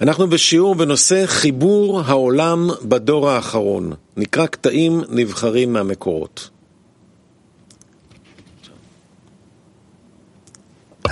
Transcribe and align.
אנחנו 0.00 0.26
בשיעור 0.26 0.74
בנושא 0.74 1.26
חיבור 1.26 2.00
העולם 2.00 2.70
בדור 2.82 3.30
האחרון. 3.30 3.92
נקרא 4.16 4.46
קטעים 4.46 5.00
נבחרים 5.08 5.72
מהמקורות. 5.72 6.50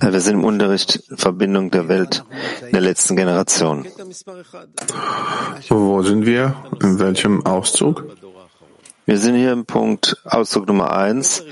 Wir 0.03 0.21
sind 0.21 0.35
im 0.41 0.45
Unterricht 0.45 0.91
Verbindung 1.17 1.71
der 1.71 1.87
Welt 1.89 2.25
der 2.73 2.81
letzten 2.81 3.15
Generation. 3.15 3.87
Wo 5.69 6.03
sind 6.03 6.27
wir? 6.27 6.57
In 6.83 6.99
welchem 6.99 7.47
Auszug? 7.47 7.97
Wir 9.07 9.19
sind 9.19 9.37
hier 9.37 9.53
im 9.53 9.65
Punkt 9.65 10.17
Auszug 10.25 10.67
Nummer 10.67 10.97
eins. 10.97 11.45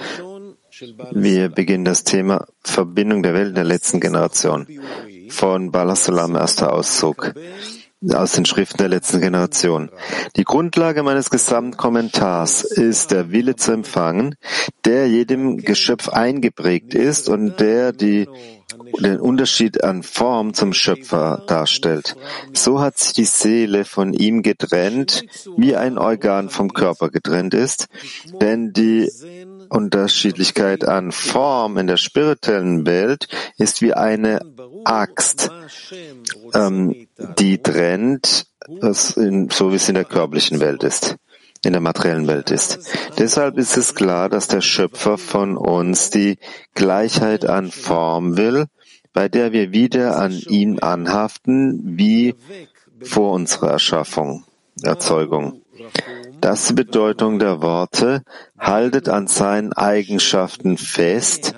Wir 1.13 1.49
beginnen 1.49 1.85
das 1.85 2.03
Thema 2.03 2.47
Verbindung 2.65 3.23
der 3.23 3.35
Welt 3.35 3.57
der 3.57 3.65
letzten 3.65 4.01
Generation. 4.01 4.67
Von 5.30 5.72
Balasalam, 5.72 6.36
erster 6.36 6.74
Auszug 6.74 7.34
aus 8.14 8.34
den 8.34 8.46
Schriften 8.46 8.78
der 8.78 8.90
letzten 8.90 9.20
Generation. 9.20 9.90
Die 10.36 10.44
Grundlage 10.44 11.02
meines 11.02 11.30
Gesamtkommentars 11.30 12.64
ist 12.64 13.12
der 13.12 13.32
Wille 13.32 13.56
zu 13.56 13.72
empfangen, 13.72 14.36
der 14.84 15.08
jedem 15.08 15.58
Geschöpf 15.58 16.10
eingeprägt 16.10 16.94
ist 16.94 17.30
und 17.30 17.60
der 17.60 17.94
die, 17.94 18.28
den 19.00 19.20
Unterschied 19.20 19.84
an 19.84 20.04
Form 20.04 20.54
zum 20.54 20.74
Schöpfer 20.74 21.44
darstellt. 21.48 22.16
So 22.54 22.80
hat 22.80 22.98
sich 22.98 23.14
die 23.14 23.26
Seele 23.26 23.86
von 23.86 24.14
ihm 24.14 24.42
getrennt, 24.42 25.24
wie 25.58 25.76
ein 25.76 25.98
Organ 25.98 26.50
vom 26.50 26.74
Körper 26.74 27.10
getrennt 27.10 27.54
ist, 27.54 27.88
denn 28.42 28.74
die 28.74 29.12
Unterschiedlichkeit 29.70 30.88
an 30.88 31.12
Form 31.12 31.78
in 31.78 31.88
der 31.88 31.98
spirituellen 31.98 32.86
Welt 32.86 33.28
ist 33.58 33.82
wie 33.82 33.94
eine 33.94 34.40
Axt, 34.84 35.50
ähm, 36.54 37.08
die 37.38 37.62
trennt, 37.62 38.48
in, 39.16 39.50
so 39.50 39.72
wie 39.72 39.76
es 39.76 39.90
in 39.90 39.96
der 39.96 40.06
körperlichen 40.06 40.60
Welt 40.60 40.84
ist, 40.84 41.18
in 41.64 41.74
der 41.74 41.82
materiellen 41.82 42.28
Welt 42.28 42.52
ist. 42.52 42.80
Deshalb 43.18 43.58
ist 43.58 43.78
es 43.78 43.96
klar, 43.96 44.30
dass 44.30 44.48
der 44.48 44.62
Schöpfer 44.62 45.18
von 45.18 45.58
uns 45.58 46.10
die 46.10 46.38
Gleichheit 46.74 47.46
an 47.46 47.72
Form 47.72 48.38
will, 48.38 48.68
bei 49.16 49.30
der 49.30 49.54
wir 49.54 49.72
wieder 49.72 50.20
an 50.20 50.34
ihn 50.34 50.80
anhaften, 50.80 51.98
wie 51.98 52.36
vor 53.02 53.32
unserer 53.32 53.72
Erschaffung, 53.72 54.44
Erzeugung. 54.84 55.62
Das 56.42 56.60
ist 56.62 56.70
die 56.72 56.74
Bedeutung 56.74 57.40
der 57.40 57.62
Worte, 57.62 58.24
haltet 58.60 59.08
an 59.08 59.28
seinen 59.28 59.72
Eigenschaften 59.72 60.78
fest, 60.78 61.56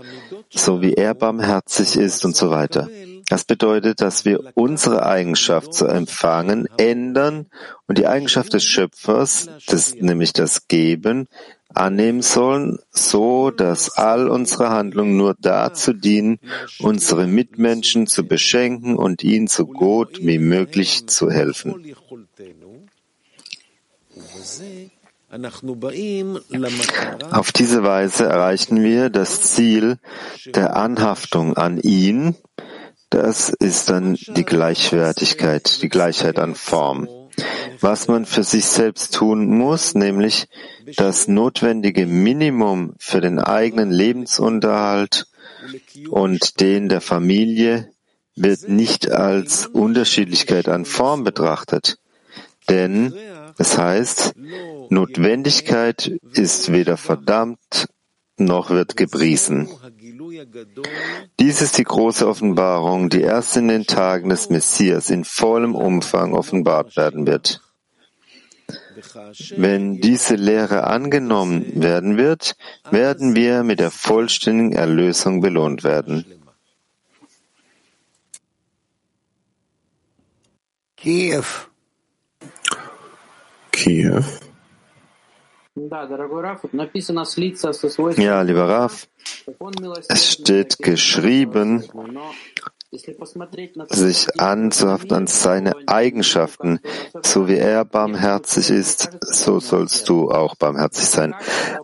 so 0.49 0.81
wie 0.83 0.93
er 0.93 1.15
barmherzig 1.15 1.97
ist 1.97 2.23
und 2.25 2.35
so 2.35 2.51
weiter. 2.51 2.89
Das 3.27 3.43
bedeutet, 3.43 4.01
dass 4.01 4.23
wir 4.23 4.39
unsere 4.53 5.05
Eigenschaft 5.05 5.73
zu 5.73 5.87
empfangen 5.87 6.67
ändern 6.77 7.47
und 7.87 7.97
die 7.97 8.07
Eigenschaft 8.07 8.53
des 8.53 8.63
Schöpfers, 8.63 9.49
das, 9.65 9.95
nämlich 9.95 10.31
das 10.31 10.67
Geben, 10.67 11.27
annehmen 11.73 12.21
sollen, 12.21 12.79
so 12.91 13.51
dass 13.51 13.97
all 13.97 14.29
unsere 14.29 14.69
Handlungen 14.69 15.17
nur 15.17 15.35
dazu 15.39 15.93
dienen, 15.93 16.39
unsere 16.79 17.27
Mitmenschen 17.27 18.07
zu 18.07 18.25
beschenken 18.25 18.95
und 18.95 19.23
ihnen 19.23 19.47
so 19.47 19.65
gut 19.65 20.19
wie 20.21 20.39
möglich 20.39 21.07
zu 21.07 21.29
helfen. 21.29 21.95
Auf 27.31 27.51
diese 27.51 27.83
Weise 27.83 28.25
erreichen 28.25 28.81
wir 28.81 29.09
das 29.09 29.41
Ziel 29.41 29.97
der 30.45 30.75
Anhaftung 30.75 31.57
an 31.57 31.77
ihn. 31.79 32.35
Das 33.09 33.49
ist 33.49 33.89
dann 33.89 34.15
die 34.15 34.45
Gleichwertigkeit, 34.45 35.81
die 35.81 35.89
Gleichheit 35.89 36.39
an 36.39 36.55
Form. 36.55 37.07
Was 37.81 38.07
man 38.07 38.25
für 38.25 38.43
sich 38.43 38.65
selbst 38.65 39.13
tun 39.13 39.47
muss, 39.47 39.95
nämlich 39.95 40.47
das 40.95 41.27
notwendige 41.27 42.05
Minimum 42.05 42.93
für 42.99 43.21
den 43.21 43.39
eigenen 43.39 43.91
Lebensunterhalt 43.91 45.27
und 46.09 46.59
den 46.59 46.89
der 46.89 47.01
Familie, 47.01 47.89
wird 48.35 48.69
nicht 48.69 49.09
als 49.11 49.65
Unterschiedlichkeit 49.65 50.67
an 50.69 50.85
Form 50.85 51.23
betrachtet. 51.23 51.97
Denn 52.69 53.13
es 53.57 53.77
heißt, 53.77 54.35
Notwendigkeit 54.89 56.11
ist 56.33 56.71
weder 56.71 56.97
verdammt 56.97 57.87
noch 58.39 58.69
wird 58.69 58.95
gepriesen. 58.95 59.67
Dies 61.39 61.61
ist 61.61 61.77
die 61.77 61.83
große 61.83 62.27
Offenbarung, 62.27 63.09
die 63.09 63.21
erst 63.21 63.57
in 63.57 63.67
den 63.67 63.87
Tagen 63.87 64.29
des 64.29 64.49
Messias 64.49 65.09
in 65.09 65.23
vollem 65.23 65.73
Umfang 65.75 66.33
offenbart 66.33 66.95
werden 66.97 67.25
wird. 67.25 67.61
Wenn 69.57 70.01
diese 70.01 70.35
Lehre 70.35 70.85
angenommen 70.85 71.81
werden 71.81 72.17
wird, 72.17 72.55
werden 72.89 73.35
wir 73.35 73.63
mit 73.63 73.79
der 73.79 73.91
vollständigen 73.91 74.73
Erlösung 74.73 75.41
belohnt 75.41 75.83
werden. 75.83 76.25
Kiew. 80.97 81.45
Kiew. 83.71 84.23
Ja, 88.17 88.41
lieber 88.41 88.67
Raf, 88.67 89.07
es 90.07 90.31
steht 90.31 90.79
geschrieben, 90.79 91.83
sich 93.89 94.39
anzuhaften 94.39 95.13
an 95.13 95.27
seine 95.27 95.73
Eigenschaften. 95.87 96.79
So 97.21 97.47
wie 97.47 97.57
er 97.57 97.83
barmherzig 97.83 98.69
ist, 98.69 99.17
so 99.21 99.59
sollst 99.59 100.07
du 100.07 100.31
auch 100.31 100.55
barmherzig 100.55 101.05
sein. 101.05 101.35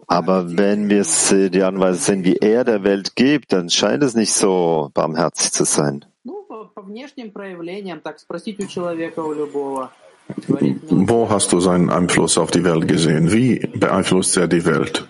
Aber 0.08 0.58
wenn 0.58 0.90
wir 0.90 1.03
die 1.50 1.63
Anweisung 1.63 2.02
sehen, 2.02 2.24
wie 2.24 2.38
er 2.38 2.63
der 2.63 2.84
Welt 2.84 3.16
gibt, 3.16 3.52
dann 3.52 3.69
scheint 3.69 4.03
es 4.03 4.16
nicht 4.16 4.34
so 4.34 4.92
barmherzig 4.94 5.52
zu 5.52 5.66
sein. 5.66 6.06
Wo 10.90 11.30
hast 11.30 11.52
du 11.52 11.59
seinen 11.59 11.90
Einfluss 11.90 12.38
auf 12.38 12.52
die 12.52 12.63
Welt 12.63 12.88
gesehen? 12.88 13.34
Wie 13.34 13.59
beeinflusst 13.59 14.38
er 14.38 14.47
die 14.47 14.66
Welt? 14.66 15.06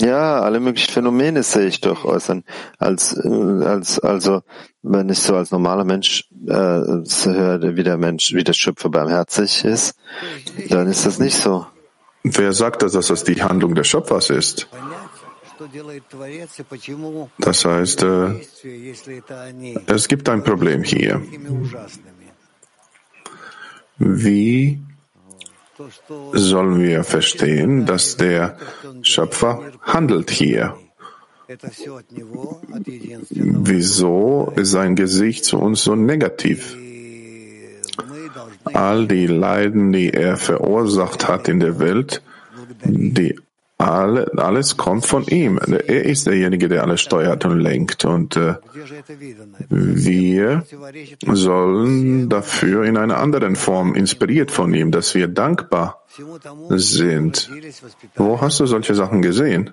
Ja, 0.00 0.40
alle 0.40 0.60
möglichen 0.60 0.92
Phänomene 0.92 1.42
sehe 1.42 1.66
ich 1.66 1.80
doch 1.80 2.04
äußern. 2.04 2.44
Als, 2.78 3.18
als, 3.18 3.98
also, 3.98 4.42
wenn 4.82 5.08
ich 5.08 5.18
so 5.18 5.34
als 5.34 5.50
normaler 5.50 5.84
Mensch 5.84 6.28
äh, 6.46 6.52
höre, 6.52 7.76
wie 7.76 7.82
der 7.82 7.96
Mensch, 7.96 8.32
wie 8.32 8.44
der 8.44 8.52
Schöpfer 8.52 8.90
barmherzig 8.90 9.64
ist, 9.64 9.96
dann 10.68 10.86
ist 10.86 11.04
das 11.04 11.18
nicht 11.18 11.36
so. 11.36 11.66
Wer 12.22 12.52
sagt, 12.52 12.82
dass 12.82 12.92
das 12.92 13.24
die 13.24 13.42
Handlung 13.42 13.74
des 13.74 13.88
Schöpfers 13.88 14.30
ist? 14.30 14.68
Das 17.38 17.64
heißt, 17.64 18.02
äh, 18.04 18.40
es 19.86 20.08
gibt 20.08 20.28
ein 20.28 20.44
Problem 20.44 20.82
hier. 20.84 21.20
Wie 23.98 24.80
sollen 26.32 26.80
wir 26.80 27.04
verstehen, 27.04 27.86
dass 27.86 28.16
der 28.16 28.56
Schöpfer 29.02 29.72
handelt 29.82 30.30
hier? 30.30 30.76
Wieso 33.30 34.52
ist 34.56 34.70
sein 34.70 34.96
Gesicht 34.96 35.44
zu 35.44 35.58
uns 35.58 35.82
so 35.84 35.94
negativ? 35.94 36.76
All 38.64 39.06
die 39.06 39.26
Leiden, 39.26 39.92
die 39.92 40.12
er 40.12 40.36
verursacht 40.36 41.26
hat 41.26 41.48
in 41.48 41.60
der 41.60 41.78
Welt, 41.78 42.22
die 42.84 43.38
alle, 43.78 44.30
alles 44.36 44.76
kommt 44.76 45.06
von 45.06 45.24
ihm. 45.26 45.58
Er 45.58 46.04
ist 46.04 46.26
derjenige, 46.26 46.68
der 46.68 46.82
alles 46.82 47.00
steuert 47.00 47.44
und 47.44 47.60
lenkt. 47.60 48.04
Und 48.04 48.36
äh, 48.36 48.56
wir 49.68 50.64
sollen 51.32 52.28
dafür 52.28 52.84
in 52.84 52.96
einer 52.96 53.18
anderen 53.18 53.54
Form 53.54 53.94
inspiriert 53.94 54.50
von 54.50 54.74
ihm, 54.74 54.90
dass 54.90 55.14
wir 55.14 55.28
dankbar 55.28 56.02
sind. 56.70 57.50
Wo 58.16 58.40
hast 58.40 58.58
du 58.58 58.66
solche 58.66 58.96
Sachen 58.96 59.22
gesehen? 59.22 59.70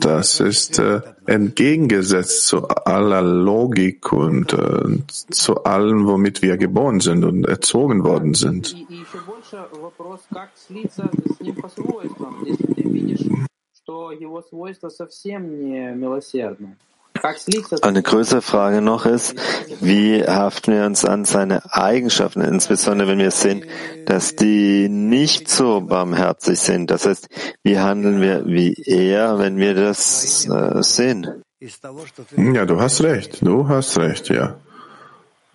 Das 0.00 0.40
ist 0.40 0.78
äh, 0.78 1.02
entgegengesetzt 1.26 2.46
zu 2.46 2.66
aller 2.68 3.20
Logik 3.20 4.10
und 4.12 4.54
äh, 4.54 5.02
zu 5.30 5.64
allem, 5.64 6.06
womit 6.06 6.40
wir 6.40 6.56
geboren 6.56 7.00
sind 7.00 7.22
und 7.22 7.44
erzogen 7.44 8.02
worden 8.02 8.32
sind. 8.32 8.74
Eine 17.82 18.02
größere 18.02 18.42
Frage 18.42 18.82
noch 18.82 19.06
ist, 19.06 19.34
wie 19.80 20.22
haften 20.24 20.72
wir 20.72 20.84
uns 20.84 21.04
an 21.04 21.24
seine 21.24 21.72
Eigenschaften, 21.72 22.40
insbesondere 22.40 23.08
wenn 23.08 23.18
wir 23.18 23.30
sehen, 23.30 23.64
dass 24.06 24.36
die 24.36 24.88
nicht 24.88 25.48
so 25.48 25.80
barmherzig 25.80 26.58
sind. 26.58 26.90
Das 26.90 27.06
heißt, 27.06 27.28
wie 27.62 27.78
handeln 27.78 28.20
wir 28.20 28.44
wie 28.46 28.74
er, 28.84 29.38
wenn 29.38 29.56
wir 29.56 29.74
das 29.74 30.46
äh, 30.48 30.82
sehen? 30.82 31.42
Ja, 32.36 32.66
du 32.66 32.80
hast 32.80 33.02
recht, 33.02 33.46
du 33.46 33.68
hast 33.68 33.96
recht, 33.98 34.28
ja. 34.28 34.58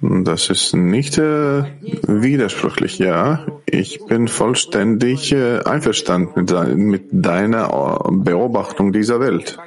Das 0.01 0.49
ist 0.49 0.73
nicht 0.73 1.17
äh, 1.17 1.63
widersprüchlich, 2.07 2.99
ja. 2.99 3.45
Ich 3.65 4.05
bin 4.05 4.29
vollständig 4.29 5.33
äh, 5.33 5.59
einverstanden 5.59 6.31
mit, 6.39 6.49
de 6.49 6.75
mit 6.75 7.09
deiner 7.11 7.67
äh, 7.67 8.11
Beobachtung 8.11 8.93
dieser 8.93 9.19
Welt. 9.19 9.57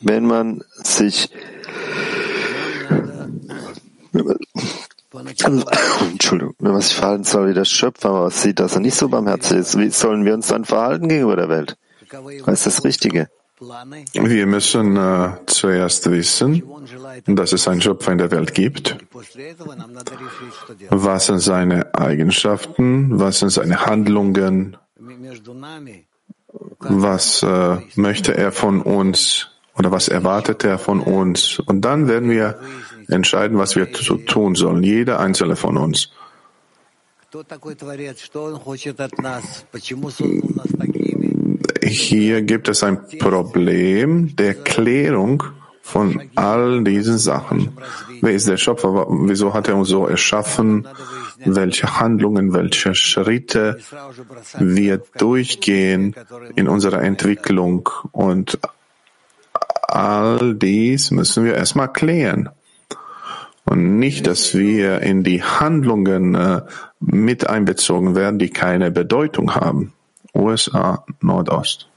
Wenn 0.00 0.26
man 0.26 0.62
sich 0.74 1.30
Entschuldigung, 6.12 6.54
wenn 6.60 6.72
man 6.72 6.80
sich 6.80 6.94
verhalten 6.94 7.24
soll 7.24 7.48
wie 7.48 7.54
der 7.54 7.64
Schöpfer, 7.64 8.10
aber 8.10 8.30
sieht, 8.30 8.60
dass 8.60 8.76
er 8.76 8.80
nicht 8.80 8.94
so 8.94 9.08
barmherzig 9.08 9.58
ist, 9.58 9.76
wie 9.76 9.90
sollen 9.90 10.24
wir 10.24 10.34
uns 10.34 10.46
dann 10.46 10.64
verhalten 10.64 11.08
gegenüber 11.08 11.34
der 11.34 11.48
Welt? 11.48 11.76
Was 12.44 12.66
ist 12.66 12.66
das 12.66 12.84
Richtige? 12.84 13.28
Wir 13.60 14.46
müssen 14.46 14.96
äh, 14.96 15.32
zuerst 15.46 16.10
wissen, 16.10 16.62
dass 17.26 17.52
es 17.52 17.68
einen 17.68 17.82
Schöpfer 17.82 18.12
in 18.12 18.18
der 18.18 18.30
Welt 18.30 18.54
gibt. 18.54 18.96
Was 20.88 21.26
sind 21.26 21.40
seine 21.40 21.94
Eigenschaften? 21.94 23.20
Was 23.20 23.40
sind 23.40 23.50
seine 23.50 23.84
Handlungen? 23.84 24.78
Was 26.78 27.42
äh, 27.42 27.76
möchte 27.96 28.34
er 28.34 28.52
von 28.52 28.80
uns 28.80 29.48
oder 29.76 29.90
was 29.90 30.08
erwartet 30.08 30.64
er 30.64 30.78
von 30.78 31.00
uns? 31.00 31.58
Und 31.58 31.82
dann 31.82 32.08
werden 32.08 32.30
wir 32.30 32.58
entscheiden, 33.08 33.58
was 33.58 33.76
wir 33.76 33.92
tun 33.92 34.54
sollen, 34.54 34.82
jeder 34.82 35.20
einzelne 35.20 35.56
von 35.56 35.76
uns. 35.76 36.10
Hier 41.90 42.42
gibt 42.42 42.68
es 42.68 42.84
ein 42.84 43.00
Problem 43.18 44.36
der 44.36 44.54
Klärung 44.54 45.42
von 45.82 46.30
all 46.36 46.84
diesen 46.84 47.18
Sachen. 47.18 47.76
Wer 48.20 48.32
ist 48.32 48.46
der 48.46 48.58
Schöpfer? 48.58 49.06
Wieso 49.08 49.54
hat 49.54 49.66
er 49.66 49.74
uns 49.74 49.88
so 49.88 50.06
erschaffen? 50.06 50.86
Welche 51.44 51.98
Handlungen, 51.98 52.52
welche 52.52 52.94
Schritte 52.94 53.78
wir 54.58 55.02
durchgehen 55.18 56.14
in 56.54 56.68
unserer 56.68 57.02
Entwicklung 57.02 57.88
und 58.12 58.58
all 59.88 60.54
dies 60.54 61.10
müssen 61.10 61.44
wir 61.44 61.54
erstmal 61.54 61.92
klären. 61.92 62.50
Und 63.64 63.98
nicht, 63.98 64.28
dass 64.28 64.54
wir 64.54 65.00
in 65.00 65.24
die 65.24 65.42
Handlungen 65.42 66.34
äh, 66.36 66.62
mit 67.00 67.48
einbezogen 67.48 68.14
werden, 68.14 68.38
die 68.38 68.50
keine 68.50 68.92
Bedeutung 68.92 69.56
haben. 69.56 69.92
USA 70.40 71.04
Nordost. 71.20 71.88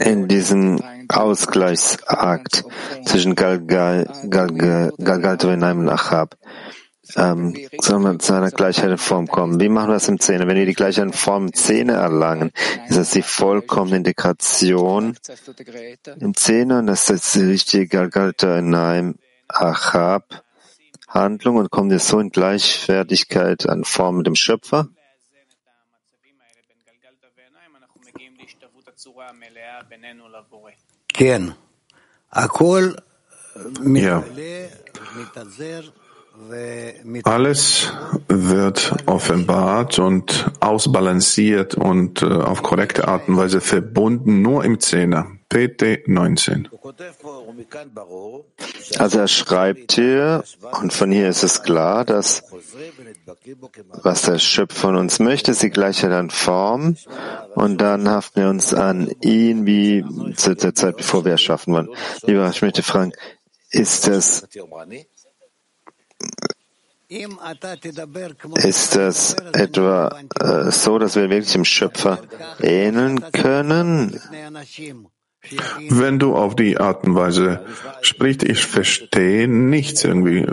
In 0.00 0.28
diesem 0.28 0.80
Ausgleichsakt 1.08 2.64
zwischen 3.04 3.34
Galgalto 3.34 5.48
und 5.48 5.64
einem 5.64 5.88
Achab 5.88 6.36
ähm, 7.16 7.54
soll 7.80 7.98
man 7.98 8.20
zu 8.20 8.34
einer 8.34 8.50
Gleichheit 8.50 8.90
in 8.90 8.98
Form 8.98 9.26
kommen. 9.26 9.60
Wie 9.60 9.68
machen 9.68 9.88
wir 9.88 9.94
das 9.94 10.08
im 10.08 10.20
Zähne? 10.20 10.46
Wenn 10.46 10.56
wir 10.56 10.66
die 10.66 10.74
Gleichheit 10.74 11.06
in 11.06 11.12
Form 11.12 11.46
im 11.46 11.52
Zähne 11.52 11.94
erlangen, 11.94 12.52
ist 12.88 12.98
das 12.98 13.10
die 13.10 13.22
vollkommene 13.22 13.96
Integration 13.96 15.16
im 16.20 16.36
Zähne 16.36 16.78
und 16.78 16.86
das 16.86 17.10
ist 17.10 17.34
die 17.34 17.42
richtige 17.42 17.88
Galgalta 17.88 18.58
in 18.58 18.74
einem 18.74 19.16
Achab 19.48 20.44
Handlung 21.08 21.56
und 21.56 21.70
kommen 21.70 21.90
wir 21.90 21.98
so 21.98 22.20
in 22.20 22.30
Gleichwertigkeit 22.30 23.68
an 23.68 23.84
Form 23.84 24.18
mit 24.18 24.26
dem 24.26 24.34
Schöpfer? 24.34 24.88
Ja. 33.94 34.24
Alles 37.24 37.92
wird 38.28 38.94
offenbart 39.06 39.98
und 39.98 40.50
ausbalanciert 40.60 41.74
und 41.74 42.22
äh, 42.22 42.26
auf 42.26 42.62
korrekte 42.62 43.08
Art 43.08 43.28
und 43.28 43.36
Weise 43.36 43.60
verbunden, 43.60 44.40
nur 44.42 44.64
im 44.64 44.78
Zehner. 44.78 45.26
PT 45.48 46.06
19. 46.06 46.68
Also 48.98 49.18
er 49.20 49.28
schreibt 49.28 49.92
hier, 49.92 50.44
und 50.80 50.92
von 50.92 51.10
hier 51.12 51.28
ist 51.28 51.42
es 51.42 51.62
klar, 51.62 52.04
dass 52.04 52.42
was 54.02 54.22
der 54.22 54.38
Schöpfer 54.38 54.80
von 54.80 54.96
uns 54.96 55.18
möchte, 55.18 55.50
ist 55.50 55.62
die 55.62 55.70
Gleichheit 55.70 56.12
an 56.12 56.30
Form, 56.30 56.96
und 57.54 57.78
dann 57.78 58.08
haften 58.08 58.40
wir 58.42 58.48
uns 58.48 58.72
an 58.72 59.10
ihn 59.20 59.66
wie 59.66 60.04
zu 60.36 60.54
der 60.54 60.74
Zeit, 60.74 60.96
bevor 60.96 61.24
wir 61.24 61.32
erschaffen 61.32 61.74
waren. 61.74 61.88
Lieber, 62.22 62.48
ich 62.48 62.62
möchte 62.62 62.82
fragen, 62.82 63.12
ist 63.70 64.06
das 64.06 64.46
ist 67.10 68.96
das 68.96 69.34
etwa 69.54 70.20
äh, 70.40 70.70
so, 70.70 70.98
dass 70.98 71.16
wir 71.16 71.30
wirklich 71.30 71.52
dem 71.52 71.64
Schöpfer 71.64 72.20
ähneln 72.60 73.32
können? 73.32 74.20
Wenn 75.88 76.18
du 76.18 76.34
auf 76.34 76.56
die 76.56 76.78
Art 76.78 77.04
und 77.04 77.14
Weise 77.14 77.64
sprichst, 78.02 78.42
ich 78.42 78.64
verstehe 78.64 79.48
nichts 79.48 80.04
irgendwie. 80.04 80.46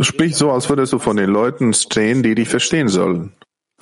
Sprich 0.00 0.36
so, 0.36 0.50
als 0.50 0.68
würdest 0.68 0.92
du 0.92 0.98
von 0.98 1.16
den 1.16 1.30
Leuten 1.30 1.72
stehen, 1.74 2.22
die 2.22 2.34
dich 2.34 2.48
verstehen 2.48 2.88
sollen. 2.88 3.32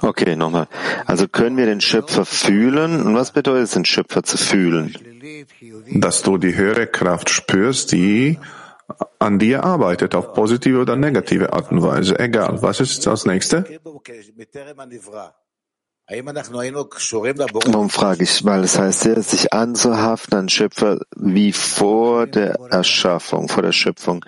Okay, 0.03 0.35
nochmal. 0.35 0.67
Also 1.05 1.29
können 1.29 1.57
wir 1.57 1.67
den 1.67 1.81
Schöpfer 1.81 2.25
fühlen? 2.25 3.03
Und 3.03 3.15
was 3.15 3.33
bedeutet 3.33 3.65
es, 3.65 3.71
den 3.73 3.85
Schöpfer 3.85 4.23
zu 4.23 4.39
fühlen? 4.39 4.95
Dass 5.93 6.23
du 6.23 6.39
die 6.39 6.57
höhere 6.57 6.87
Kraft 6.87 7.29
spürst, 7.29 7.93
die 7.93 8.39
an 9.19 9.39
dir 9.39 9.63
arbeitet, 9.65 10.15
auf 10.15 10.33
positive 10.33 10.81
oder 10.81 10.97
negative 10.97 11.53
Art 11.53 11.71
und 11.71 11.83
Weise. 11.83 12.19
Egal. 12.19 12.63
Was 12.63 12.81
ist 12.81 13.07
das 13.07 13.27
nächste? 13.27 13.65
Warum 16.11 17.89
frage 17.89 18.25
ich? 18.25 18.45
Weil 18.45 18.65
es 18.65 18.77
heißt 18.77 19.05
ja, 19.05 19.23
sich 19.23 19.53
anzuhaften 19.53 20.39
an 20.39 20.49
Schöpfer 20.49 20.99
wie 21.17 21.53
vor 21.53 22.27
der 22.27 22.55
Erschaffung, 22.71 23.49
vor 23.49 23.63
der 23.63 23.71
Schöpfung. 23.71 24.25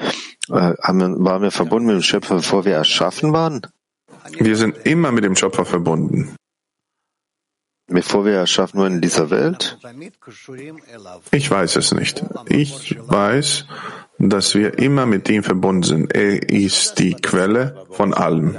Äh, 0.48 0.74
waren 0.78 1.42
wir 1.42 1.50
verbunden 1.50 1.86
mit 1.86 1.96
dem 1.96 2.02
Schöpfer, 2.02 2.36
bevor 2.36 2.64
wir 2.64 2.74
erschaffen 2.74 3.32
waren? 3.32 3.62
Wir 4.38 4.56
sind 4.56 4.86
immer 4.86 5.10
mit 5.10 5.24
dem 5.24 5.34
Schöpfer 5.34 5.64
verbunden. 5.64 6.36
Bevor 7.88 8.24
wir 8.24 8.34
erschaffen 8.34 8.78
wurden 8.78 8.94
in 8.94 9.00
dieser 9.00 9.30
Welt? 9.30 9.76
Ich 11.32 11.50
weiß 11.50 11.76
es 11.76 11.92
nicht. 11.92 12.24
Ich 12.46 12.96
weiß, 12.96 13.66
dass 14.18 14.54
wir 14.54 14.78
immer 14.78 15.04
mit 15.06 15.28
ihm 15.28 15.42
verbunden 15.42 15.82
sind. 15.82 16.14
Er 16.14 16.48
ist 16.48 17.00
die 17.00 17.14
Quelle 17.14 17.84
von 17.90 18.14
allem. 18.14 18.58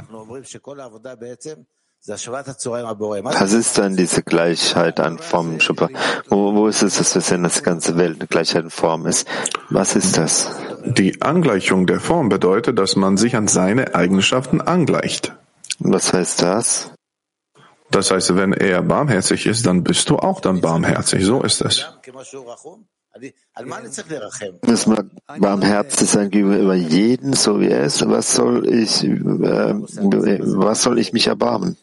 Was 2.06 3.54
ist 3.54 3.78
dann 3.78 3.96
diese 3.96 4.24
Gleichheit 4.24 5.00
an 5.00 5.18
Form, 5.20 5.62
Schöpfer? 5.62 5.88
Wo, 6.28 6.54
wo 6.54 6.68
ist 6.68 6.82
es, 6.82 6.98
dass 6.98 7.16
wir 7.16 7.22
sehen, 7.22 7.44
dass 7.44 7.56
die 7.56 7.62
ganze 7.62 7.96
Welt 7.96 8.20
eine 8.20 8.28
Gleichheit 8.28 8.66
in 8.66 8.70
Form 8.70 9.06
ist? 9.06 9.26
Was 9.70 9.96
ist 9.96 10.18
das? 10.18 10.52
Die 10.84 11.22
Angleichung 11.22 11.88
der 11.88 12.02
Form 12.02 12.28
bedeutet, 12.28 12.78
dass 12.78 12.98
man 12.98 13.16
sich 13.16 13.38
an 13.38 13.48
seine 13.48 13.96
Eigenschaften 13.96 14.60
angleicht. 14.60 15.34
Was 15.80 16.12
heißt 16.12 16.42
das? 16.42 16.92
Das 17.90 18.12
heißt, 18.12 18.36
wenn 18.36 18.52
er 18.52 18.82
barmherzig 18.82 19.46
ist, 19.46 19.66
dann 19.66 19.86
bist 19.86 20.10
du 20.10 20.18
auch 20.18 20.42
dann 20.42 20.60
barmherzig. 20.60 21.24
So 21.24 21.42
ist 21.42 21.62
es. 21.62 21.88
Muss 24.66 24.88
man 24.88 25.12
barmherzig 25.40 26.10
sein 26.10 26.30
gegenüber 26.30 26.74
jeden, 26.74 27.32
so 27.32 27.62
wie 27.62 27.70
er 27.70 27.86
ist. 27.86 28.06
Was 28.10 28.36
soll 28.36 28.68
ich, 28.68 29.06
äh, 29.06 29.10
was 29.16 30.82
soll 30.82 31.00
ich 31.00 31.14
mich 31.14 31.28
erbarmen? 31.28 31.78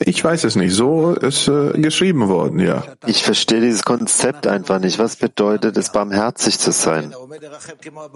Ich 0.00 0.22
weiß 0.22 0.44
es 0.44 0.54
nicht. 0.54 0.72
So 0.74 1.12
ist 1.14 1.48
äh, 1.48 1.72
geschrieben 1.72 2.28
worden, 2.28 2.60
ja. 2.60 2.84
Ich 3.06 3.24
verstehe 3.24 3.60
dieses 3.60 3.82
Konzept 3.82 4.46
einfach 4.46 4.78
nicht. 4.78 4.98
Was 4.98 5.16
bedeutet 5.16 5.76
es, 5.76 5.90
barmherzig 5.90 6.58
zu 6.58 6.70
sein? 6.70 7.14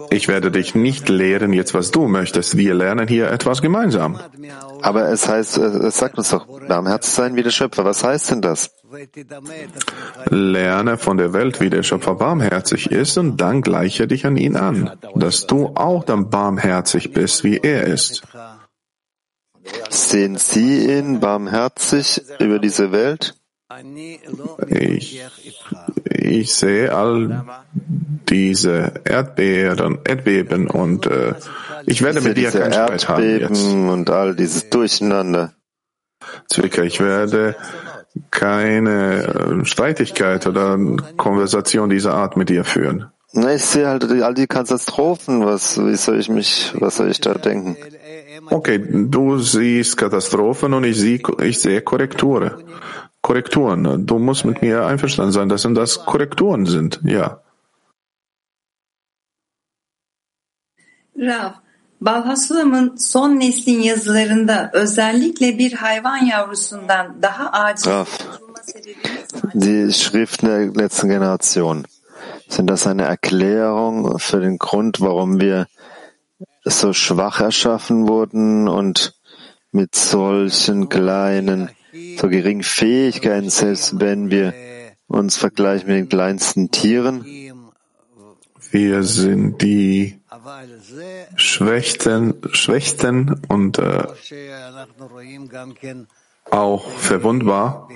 Ich 0.09 0.27
werde 0.27 0.49
dich 0.49 0.75
nicht 0.75 1.09
lehren, 1.09 1.51
jetzt 1.51 1.73
was 1.73 1.91
du 1.91 2.07
möchtest. 2.07 2.55
Wir 2.55 2.73
lernen 2.73 3.07
hier 3.07 3.29
etwas 3.29 3.61
gemeinsam. 3.61 4.17
Aber 4.81 5.09
es 5.09 5.27
heißt, 5.27 5.57
äh, 5.57 5.61
es 5.61 5.97
sagt 5.97 6.17
uns 6.17 6.29
doch, 6.29 6.47
barmherzig 6.67 7.13
sein 7.13 7.35
wie 7.35 7.43
der 7.43 7.51
Schöpfer. 7.51 7.83
Was 7.83 8.03
heißt 8.03 8.31
denn 8.31 8.41
das? 8.41 8.71
Lerne 10.29 10.97
von 10.97 11.17
der 11.17 11.33
Welt, 11.33 11.59
wie 11.59 11.69
der 11.69 11.83
Schöpfer 11.83 12.15
barmherzig 12.15 12.91
ist, 12.91 13.17
und 13.17 13.37
dann 13.37 13.61
gleiche 13.61 14.07
dich 14.07 14.25
an 14.25 14.37
ihn 14.37 14.55
an, 14.55 14.91
dass 15.15 15.47
du 15.47 15.71
auch 15.75 16.03
dann 16.03 16.29
barmherzig 16.29 17.11
bist, 17.11 17.43
wie 17.43 17.57
er 17.57 17.83
ist. 17.85 18.21
Sehen 19.89 20.37
Sie 20.37 20.85
ihn 20.85 21.19
barmherzig 21.19 22.21
über 22.39 22.59
diese 22.59 22.91
Welt? 22.91 23.35
Ich, 24.67 25.23
ich 26.05 26.53
sehe 26.53 26.93
all 26.93 27.43
diese 28.29 28.93
Erdbeeren, 29.03 29.99
Erdbeben 30.03 30.69
und 30.69 31.07
äh, 31.07 31.33
ich 31.85 32.01
werde 32.01 32.21
mit 32.21 32.37
dir 32.37 32.51
keinen 32.51 32.71
Streit 32.71 33.09
haben 33.09 33.39
jetzt. 33.39 33.63
und 33.63 34.09
all 34.09 34.35
dieses 34.35 34.69
Durcheinander. 34.69 35.53
Zwicker, 36.47 36.83
ich 36.83 36.99
werde 36.99 37.55
keine 38.29 39.61
äh, 39.61 39.65
Streitigkeit 39.65 40.45
oder 40.45 40.77
Konversation 41.17 41.89
dieser 41.89 42.13
Art 42.13 42.37
mit 42.37 42.49
dir 42.49 42.63
führen. 42.63 43.07
Na, 43.35 43.55
ich 43.55 43.65
sehe 43.65 43.87
halt 43.87 44.03
all 44.03 44.35
die 44.35 44.45
Katastrophen. 44.45 45.43
Was, 45.43 45.83
wie 45.83 45.95
soll 45.95 46.19
ich 46.19 46.29
mich, 46.29 46.71
was 46.75 46.97
soll 46.97 47.09
ich 47.09 47.19
da 47.19 47.33
denken? 47.33 47.75
Okay, 48.49 48.79
du 48.79 49.39
siehst 49.39 49.97
Katastrophen 49.97 50.73
und 50.73 50.83
ich 50.83 50.97
sehe, 50.99 51.21
ich 51.41 51.59
sehe 51.59 51.81
Korrekturen. 51.81 52.51
Korrekturen. 53.21 54.05
Du 54.05 54.19
musst 54.19 54.45
mit 54.45 54.61
mir 54.61 54.85
einverstanden 54.85 55.31
sein, 55.31 55.49
dass 55.49 55.63
das 55.63 56.05
Korrekturen 56.05 56.65
sind. 56.65 56.99
Ja. 57.03 57.39
Rav, 61.15 61.53
Balhasulam'ın 62.01 62.95
son 62.97 63.39
neslin 63.39 63.79
yazılarında 63.79 64.69
özellikle 64.73 65.57
bir 65.57 65.73
hayvan 65.73 66.25
yavrusundan 66.25 67.21
daha 67.21 67.49
acil 67.51 67.91
Rav, 67.91 68.05
die 69.53 69.93
Schriften 69.93 70.49
der 70.49 70.83
letzten 70.83 71.09
Generation, 71.09 71.85
sind 72.49 72.69
das 72.69 72.87
eine 72.87 73.03
Erklärung 73.03 74.19
für 74.19 74.41
den 74.41 74.57
Grund, 74.57 75.01
warum 75.01 75.39
wir 75.39 75.67
so 76.63 76.93
schwach 76.93 77.41
erschaffen 77.41 78.07
wurden 78.07 78.67
und 78.67 79.15
mit 79.71 79.95
solchen 79.95 80.89
kleinen, 80.89 81.69
so 82.17 82.29
geringen 82.29 82.63
Fähigkeiten, 82.63 83.49
selbst 83.49 83.99
wenn 83.99 84.29
wir 84.29 84.53
uns 85.07 85.37
vergleichen 85.37 85.87
mit 85.87 85.97
den 85.97 86.09
kleinsten 86.09 86.71
Tieren? 86.71 87.25
Wir 88.71 89.03
sind 89.03 89.61
die 89.61 90.19
Schwächten, 91.35 92.35
Schwächten 92.51 93.41
und 93.47 93.77
äh, 93.77 94.03
auch 96.49 96.89
verwundbar, 96.89 97.87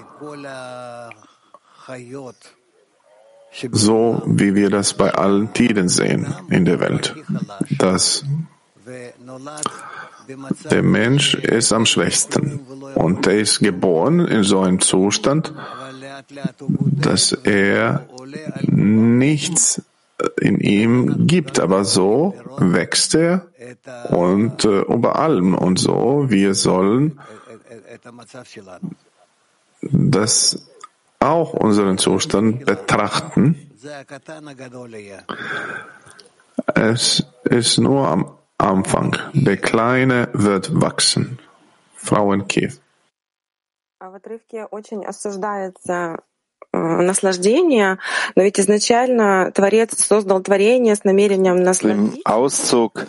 so 3.72 4.22
wie 4.26 4.56
wir 4.56 4.70
das 4.70 4.94
bei 4.94 5.14
allen 5.14 5.54
Tieren 5.54 5.90
sehen 5.90 6.34
in 6.50 6.66
der 6.66 6.80
Welt, 6.80 7.16
dass 7.78 8.24
der 10.72 10.84
Mensch 10.84 11.34
ist 11.34 11.74
am 11.74 11.86
schwächsten. 11.86 12.60
Und 12.96 13.28
er 13.28 13.40
ist 13.40 13.60
geboren 13.60 14.20
in 14.28 14.44
so 14.44 14.62
einem 14.62 14.80
Zustand, 14.80 15.54
dass 17.02 17.32
er 17.32 18.08
nichts 18.62 19.82
in 20.42 20.60
ihm 20.60 21.28
gibt, 21.28 21.60
aber 21.60 21.86
so 21.86 22.34
wächst 22.58 23.16
er 23.16 23.48
und 24.10 24.66
äh, 24.66 24.82
über 24.82 25.18
allem. 25.18 25.54
Und 25.54 25.78
so 25.80 26.26
wir 26.30 26.56
sollen 26.56 27.20
das 29.82 30.70
auch 31.20 31.54
unseren 31.54 31.98
Zustand 31.98 32.66
betrachten. 32.66 33.70
Es 36.74 37.24
ist 37.44 37.78
nur 37.78 38.08
am 38.08 38.37
Anfang. 38.59 39.17
Der 39.33 39.57
Kleine 39.57 40.29
wird 40.33 40.81
wachsen. 40.81 41.39
Frau 41.95 42.33
in 42.33 42.47
Kiew. 42.49 42.73
В 44.01 44.15
отрывке 44.15 44.65
очень 44.65 45.05
осуждается 45.05 46.23
наслаждение, 46.73 47.99
но 48.35 48.43
ведь 48.43 48.59
изначально 48.59 49.53
Творец 49.53 49.97
создал 50.05 50.43
творение 50.43 50.97
с 50.97 51.05
намерением 51.05 51.63
насладить. 51.63 52.17
Im 52.17 52.23
Auszug 52.25 53.07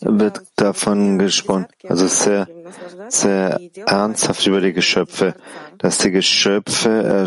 wird 0.00 0.42
davon 0.56 1.18
gesprochen, 1.18 1.66
also 1.88 2.06
sehr, 2.06 2.46
sehr 3.08 3.58
ernsthaft 3.86 4.46
über 4.46 4.60
die 4.60 4.72
Geschöpfe, 4.72 5.34
dass 5.78 5.98
die 5.98 6.10
Geschöpfe 6.10 7.26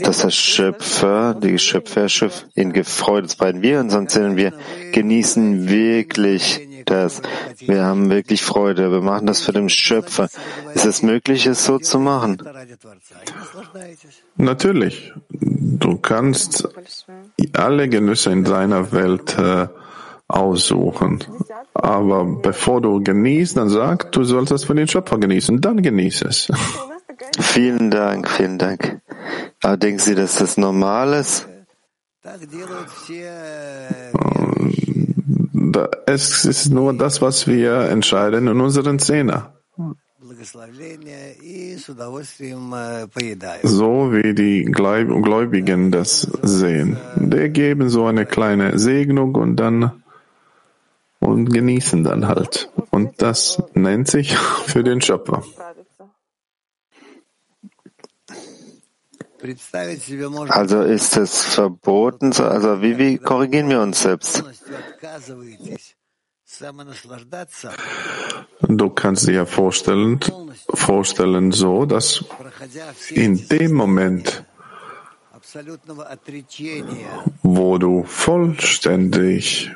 dass 0.00 0.18
der 0.18 0.30
Schöpfer, 0.30 1.34
die 1.34 1.52
Geschöpfe 1.52 2.00
erschöpft, 2.00 2.46
in 2.54 2.84
Freude 2.84 3.28
beiden 3.38 3.62
wir 3.62 3.80
und 3.80 3.90
sonst 3.90 4.14
sind 4.14 4.36
wir 4.36 4.52
genießen 4.92 5.68
wirklich 5.68 6.68
das. 6.84 7.22
Wir 7.60 7.84
haben 7.84 8.10
wirklich 8.10 8.42
Freude. 8.42 8.90
Wir 8.90 9.00
machen 9.00 9.26
das 9.26 9.40
für 9.40 9.52
den 9.52 9.68
Schöpfer. 9.68 10.28
Ist 10.74 10.84
es 10.84 11.02
möglich, 11.02 11.46
es 11.46 11.64
so 11.64 11.78
zu 11.78 11.98
machen? 11.98 12.42
Natürlich. 14.36 15.12
Du 15.30 15.98
kannst 15.98 16.68
alle 17.52 17.88
Genüsse 17.88 18.30
in 18.30 18.44
deiner 18.44 18.92
Welt 18.92 19.38
äh, 19.38 19.68
aussuchen. 20.28 21.24
Aber 21.74 22.24
bevor 22.24 22.80
du 22.80 23.02
genießt, 23.02 23.56
dann 23.56 23.68
sag, 23.68 24.12
du 24.12 24.24
sollst 24.24 24.52
es 24.52 24.64
für 24.64 24.74
den 24.74 24.88
Schöpfer 24.88 25.18
genießen. 25.18 25.60
Dann 25.60 25.82
genieß 25.82 26.22
es. 26.22 26.48
Vielen 27.38 27.90
Dank, 27.90 28.28
vielen 28.28 28.58
Dank. 28.58 29.00
Aber 29.62 29.76
denken 29.76 29.98
Sie, 29.98 30.14
dass 30.14 30.36
das 30.36 30.56
normal 30.56 31.14
ist? 31.14 31.48
Es 36.06 36.44
ist 36.44 36.70
nur 36.70 36.94
das, 36.94 37.20
was 37.20 37.46
wir 37.46 37.80
entscheiden 37.90 38.46
in 38.46 38.60
unseren 38.60 38.98
Zehner. 38.98 39.52
So 43.62 44.12
wie 44.12 44.34
die 44.34 44.64
Gläubigen 44.64 45.90
das 45.90 46.20
sehen. 46.42 46.96
Die 47.16 47.48
geben 47.50 47.88
so 47.88 48.06
eine 48.06 48.26
kleine 48.26 48.78
Segnung 48.78 49.34
und 49.34 49.56
dann 49.56 50.02
und 51.20 51.52
genießen 51.52 52.04
dann 52.04 52.28
halt. 52.28 52.70
Und 52.90 53.22
das 53.22 53.62
nennt 53.74 54.08
sich 54.08 54.36
für 54.36 54.84
den 54.84 55.00
Schöpfer. 55.00 55.42
Also 60.48 60.82
ist 60.82 61.16
es 61.18 61.44
verboten, 61.44 62.32
also 62.32 62.80
wie, 62.80 62.96
wie 62.96 63.18
korrigieren 63.18 63.68
wir 63.68 63.82
uns 63.82 64.00
selbst? 64.00 64.42
Du 68.62 68.90
kannst 68.90 69.28
dir 69.28 69.44
vorstellen, 69.44 70.20
vorstellen 70.72 71.52
so, 71.52 71.84
dass 71.84 72.24
in 73.10 73.48
dem 73.48 73.72
Moment, 73.72 74.44
wo 77.42 77.78
du 77.78 78.04
vollständig 78.04 79.70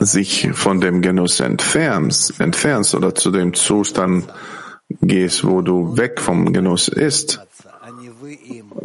sich 0.00 0.48
von 0.52 0.80
dem 0.80 1.02
Genuss 1.02 1.40
entfernst, 1.40 2.40
entfernst 2.40 2.94
oder 2.94 3.14
zu 3.14 3.30
dem 3.30 3.52
Zustand 3.52 4.32
gehst, 5.00 5.44
wo 5.44 5.62
du 5.62 5.96
weg 5.96 6.20
vom 6.20 6.52
Genuss 6.52 6.88
ist, 6.88 7.40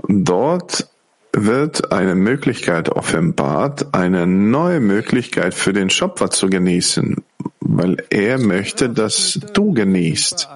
dort 0.08 0.88
wird 1.34 1.92
eine 1.92 2.16
Möglichkeit 2.16 2.90
offenbart, 2.90 3.94
eine 3.94 4.26
neue 4.26 4.80
Möglichkeit 4.80 5.54
für 5.54 5.74
den 5.74 5.90
Schöpfer 5.90 6.30
zu 6.30 6.48
genießen, 6.48 7.24
weil 7.60 7.98
er 8.10 8.38
möchte, 8.38 8.90
dass 8.90 9.40
du 9.54 9.74
genießt. 9.74 10.50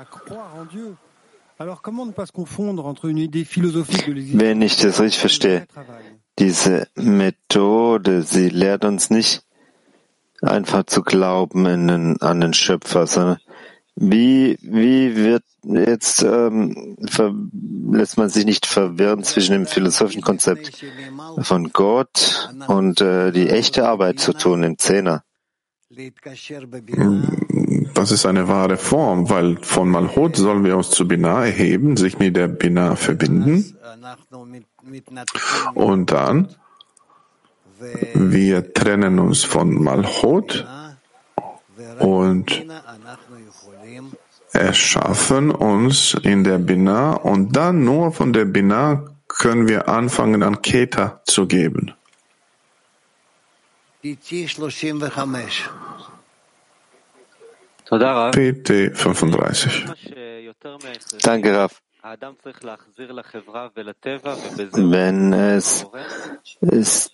Wenn 4.38 4.62
ich 4.62 4.78
das 4.78 5.02
richtig 5.02 5.20
verstehe, 5.20 5.68
diese 6.40 6.88
Methode, 6.96 8.22
sie 8.22 8.48
lehrt 8.48 8.86
uns 8.86 9.10
nicht 9.10 9.44
einfach 10.42 10.86
zu 10.86 11.02
glauben 11.02 11.66
den, 11.66 12.22
an 12.22 12.40
den 12.40 12.54
Schöpfer, 12.54 13.08
sondern 13.08 13.40
wie, 14.02 14.58
wie 14.62 15.16
wird 15.18 15.44
jetzt 15.64 16.24
ähm, 16.24 16.96
lässt 17.92 18.18
man 18.18 18.30
sich 18.30 18.46
nicht 18.46 18.66
verwirren 18.66 19.24
zwischen 19.24 19.52
dem 19.52 19.66
philosophischen 19.66 20.22
Konzept 20.22 20.86
von 21.42 21.72
Gott 21.74 22.50
und 22.68 23.02
äh, 23.02 23.34
die 23.34 23.50
echte 23.50 23.86
Arbeit 23.86 24.20
zu 24.20 24.32
tun 24.32 24.64
im 24.64 24.78
Zehner? 24.78 25.24
Das 27.94 28.12
ist 28.12 28.26
eine 28.26 28.48
wahre 28.48 28.78
Form, 28.78 29.30
weil 29.30 29.58
von 29.58 29.90
Malchut 29.90 30.38
sollen 30.38 30.64
wir 30.64 30.78
uns 30.78 30.92
zu 30.92 31.06
Binah 31.06 31.46
erheben, 31.46 31.98
sich 31.98 32.20
mit 32.20 32.38
der 32.38 32.48
Binah 32.48 32.96
verbinden 32.96 33.76
und 35.74 36.12
dann 36.12 36.56
wir 38.14 38.74
trennen 38.74 39.20
uns 39.20 39.44
von 39.44 39.74
Malchut 39.74 40.66
und 42.00 42.66
erschaffen 44.52 45.52
uns 45.52 46.16
in 46.24 46.44
der 46.44 46.58
Bina 46.58 47.14
und 47.14 47.56
dann 47.56 47.84
nur 47.84 48.12
von 48.12 48.34
der 48.34 48.46
Bina 48.46 49.06
können 49.28 49.68
wir 49.68 49.88
anfangen, 49.88 50.44
an 50.44 50.62
Keta 50.62 51.22
zu 51.26 51.46
geben. 51.48 51.94
PT 58.32 58.98
35. 58.98 59.86
Danke, 61.22 61.56
Raf. 61.56 61.82
Wenn 64.74 65.34
es 65.34 65.86
ist 66.62 67.12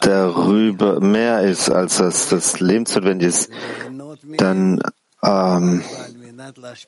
darüber 0.00 1.00
mehr 1.00 1.42
ist, 1.42 1.70
als 1.70 1.98
das, 1.98 2.28
das 2.30 2.58
Leben 2.60 2.84
notwendig 2.84 3.28
ist, 3.28 3.52
dann 4.38 4.80
ähm, 5.24 5.82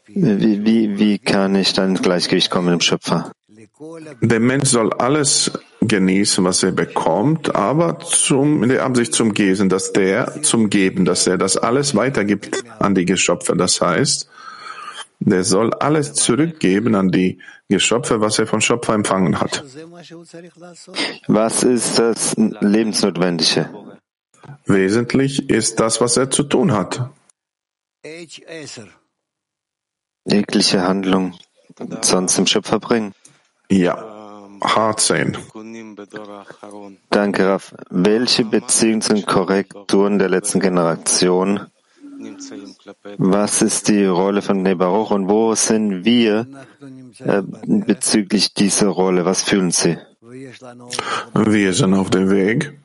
wie, 0.07 0.65
wie, 0.65 0.99
wie 0.99 1.19
kann 1.19 1.55
ich 1.55 1.73
dann 1.73 1.91
ins 1.91 2.03
Gleichgewicht 2.03 2.51
kommen 2.51 2.67
mit 2.67 2.75
dem 2.75 2.81
Schöpfer? 2.81 3.33
Der 4.21 4.41
Mensch 4.41 4.69
soll 4.71 4.93
alles 4.93 5.51
genießen, 5.81 6.45
was 6.45 6.63
er 6.63 6.73
bekommt, 6.73 7.55
aber 7.55 7.99
zum, 8.01 8.63
in 8.63 8.69
der 8.69 8.85
Absicht 8.85 9.13
zum 9.13 9.35
Geben, 9.35 9.69
dass 9.69 9.93
der 9.93 10.43
zum 10.43 10.71
Geben, 10.71 11.05
dass 11.05 11.27
er 11.27 11.39
das 11.39 11.57
alles 11.57 11.95
weitergibt 11.95 12.65
an 12.79 12.95
die 12.95 13.05
Geschöpfe. 13.05 13.57
Das 13.57 13.81
heißt, 13.81 14.29
der 15.21 15.45
soll 15.45 15.73
alles 15.75 16.15
zurückgeben 16.15 16.95
an 16.95 17.11
die 17.11 17.39
Geschöpfe, 17.69 18.21
was 18.21 18.39
er 18.39 18.47
vom 18.47 18.61
Schöpfer 18.61 18.95
empfangen 18.95 19.41
hat. 19.41 19.65
Was 21.27 21.63
ist 21.63 21.99
das 21.99 22.35
Lebensnotwendige? 22.37 23.71
Wesentlich 24.67 25.49
ist 25.49 25.81
das, 25.81 26.01
was 26.01 26.17
er 26.17 26.31
zu 26.31 26.43
tun 26.43 26.73
hat. 26.73 27.11
Jegliche 30.27 30.83
Handlung 30.83 31.35
sonst 32.03 32.37
dem 32.37 32.47
Schöpfer 32.47 32.79
bringen. 32.79 33.15
Ja. 33.71 33.97
H10. 34.61 35.37
Danke, 37.11 37.49
Raf. 37.49 37.75
Welche 37.91 38.45
Beziehungen 38.45 39.01
sind 39.01 39.27
Korrekturen 39.27 40.19
der 40.19 40.29
letzten 40.29 40.61
Generation? 40.61 41.67
Was 43.19 43.63
ist 43.63 43.89
die 43.89 44.05
Rolle 44.05 44.41
von 44.43 44.63
Nebaruch 44.63 45.11
und 45.11 45.29
wo 45.29 45.55
sind 45.55 46.05
wir 46.05 46.47
äh, 47.19 47.43
bezüglich 47.43 48.55
dieser 48.55 48.89
Rolle? 48.89 49.25
Was 49.25 49.43
fühlen 49.43 49.71
Sie? 49.71 49.99
Wir 51.35 51.73
sind 51.73 51.95
auf 51.95 52.11
dem 52.11 52.31
Weg 52.31 52.79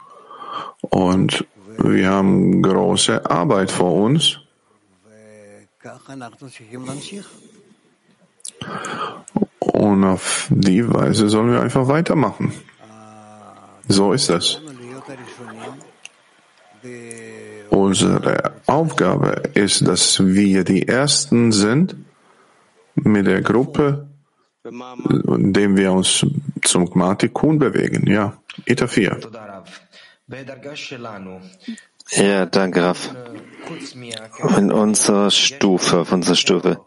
und 0.82 1.46
wir 1.78 2.10
haben 2.10 2.62
große 2.62 3.30
Arbeit 3.30 3.72
vor 3.72 3.94
uns. 3.94 4.40
Und 9.60 10.04
auf 10.04 10.48
die 10.50 10.88
Weise 10.94 11.30
sollen 11.30 11.52
wir 11.52 11.62
einfach 11.62 11.88
weitermachen. 11.88 12.54
So 13.88 14.12
ist 14.14 14.30
es. 14.30 14.62
Unsere 17.70 18.54
Aufgabe 18.66 19.42
ist, 19.54 19.88
dass 19.88 20.20
wir 20.26 20.64
die 20.64 20.88
Ersten 20.88 21.52
sind 21.52 21.96
mit 22.96 23.26
der 23.26 23.42
Gruppe, 23.42 24.08
indem 24.64 25.78
wir 25.78 25.94
uns 25.94 26.26
zum 26.64 26.86
Gmatikun 26.90 27.58
bewegen. 27.58 28.06
Ja, 28.08 28.38
Eta 28.66 28.88
4. 28.88 29.20
Ja, 32.12 32.46
danke, 32.46 32.84
Raf. 32.84 33.14
In 34.58 34.72
unserer 34.72 35.30
Stufe, 35.30 36.00
auf 36.00 36.12
unserer 36.12 36.36
Stufe, 36.36 36.80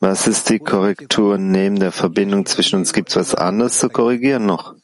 was 0.00 0.26
ist 0.26 0.50
die 0.50 0.58
Korrektur 0.58 1.38
neben 1.38 1.78
der 1.78 1.92
Verbindung 1.92 2.44
zwischen 2.44 2.80
uns? 2.80 2.92
Gibt 2.92 3.10
es 3.10 3.16
was 3.16 3.34
anderes 3.34 3.78
zu 3.78 3.88
korrigieren 3.88 4.44
noch? 4.44 4.74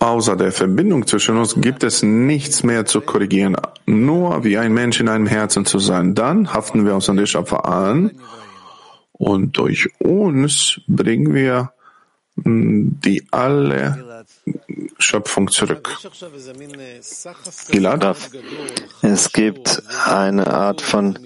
Außer 0.00 0.36
der 0.36 0.52
Verbindung 0.52 1.06
zwischen 1.06 1.36
uns 1.36 1.54
gibt 1.54 1.84
es 1.84 2.02
nichts 2.02 2.64
mehr 2.64 2.84
zu 2.84 3.00
korrigieren, 3.00 3.56
nur 3.86 4.42
wie 4.42 4.58
ein 4.58 4.74
Mensch 4.74 5.00
in 5.00 5.08
einem 5.08 5.26
Herzen 5.26 5.64
zu 5.64 5.78
sein. 5.78 6.14
Dann 6.14 6.52
haften 6.52 6.84
wir 6.84 6.94
uns 6.94 7.08
an 7.08 7.16
die 7.16 7.26
Schöpfer 7.26 7.64
an 7.64 8.10
und 9.12 9.56
durch 9.56 9.88
uns 10.00 10.80
bringen 10.88 11.32
wir 11.32 11.73
die 12.36 13.26
alle 13.30 14.26
Schöpfung 14.98 15.50
zurück. 15.50 15.88
Gilad, 17.70 18.16
es 19.02 19.32
gibt 19.32 19.82
eine 20.06 20.46
Art 20.48 20.80
von 20.80 21.18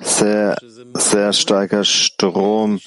sehr, 0.00 0.56
sehr 0.94 1.32
starker 1.32 1.84
Strom 1.84 2.80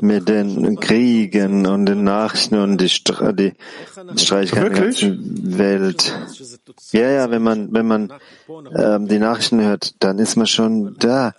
mit 0.00 0.28
den 0.28 0.78
Kriegen 0.80 1.66
und 1.66 1.86
den 1.86 2.04
Nachrichten 2.04 2.56
und 2.56 2.80
die, 2.80 2.88
Stre 2.88 3.32
die 3.34 3.52
Streitigkeiten 4.16 4.72
der 4.72 4.82
ganzen 4.82 5.58
Welt. 5.58 6.12
Ja, 6.92 7.10
ja, 7.10 7.30
wenn 7.30 7.42
man, 7.42 7.72
wenn 7.72 7.86
man 7.86 8.12
ähm, 8.76 9.06
die 9.06 9.18
Nachrichten 9.18 9.60
hört, 9.60 9.94
dann 10.02 10.18
ist 10.18 10.36
man 10.36 10.46
schon 10.46 10.96
da. 10.98 11.34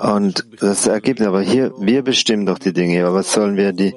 Und 0.00 0.46
das 0.60 0.86
Ergebnis, 0.86 1.26
aber 1.28 1.42
hier, 1.42 1.72
wir 1.78 2.02
bestimmen 2.02 2.46
doch 2.46 2.58
die 2.58 2.72
Dinge, 2.72 3.04
aber 3.04 3.16
was 3.16 3.32
sollen 3.32 3.56
wir 3.56 3.72
die 3.72 3.94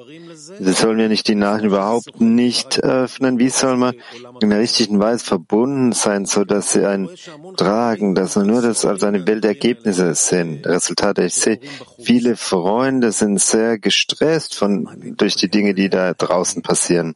Sollen 0.58 0.98
wir 0.98 1.08
nicht 1.08 1.26
die 1.26 1.34
Nachrichten 1.34 1.66
überhaupt 1.66 2.20
nicht 2.20 2.82
öffnen? 2.82 3.38
Wie 3.38 3.48
soll 3.48 3.76
man 3.76 3.94
in 4.40 4.50
der 4.50 4.60
richtigen 4.60 5.00
Weise 5.00 5.24
verbunden 5.24 5.92
sein, 5.92 6.24
so 6.24 6.44
dass 6.44 6.72
sie 6.72 6.86
einen 6.86 7.08
tragen, 7.56 8.14
dass 8.14 8.36
nur 8.36 8.62
das 8.62 8.84
als 8.84 9.02
eine 9.02 9.26
Welt 9.26 9.44
Ergebnisse 9.44 10.14
sind, 10.14 10.66
Resultate? 10.66 11.24
Ich 11.24 11.34
sehe, 11.34 11.60
viele 11.98 12.36
Freunde 12.36 13.10
sind 13.12 13.40
sehr 13.40 13.78
gestresst 13.78 14.54
von, 14.54 15.14
durch 15.16 15.34
die 15.34 15.48
Dinge, 15.48 15.74
die 15.74 15.90
da 15.90 16.14
draußen 16.14 16.62
passieren. 16.62 17.14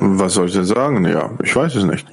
Was 0.00 0.34
soll 0.34 0.48
ich 0.48 0.54
denn 0.54 0.64
sagen? 0.64 1.04
Ja, 1.06 1.36
ich 1.42 1.54
weiß 1.54 1.74
es 1.74 1.84
nicht. 1.84 2.06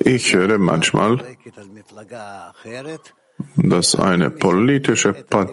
Ich 0.00 0.34
höre 0.34 0.58
manchmal, 0.58 1.18
dass 3.56 3.94
eine 3.94 4.30
politische 4.30 5.12
pa 5.12 5.48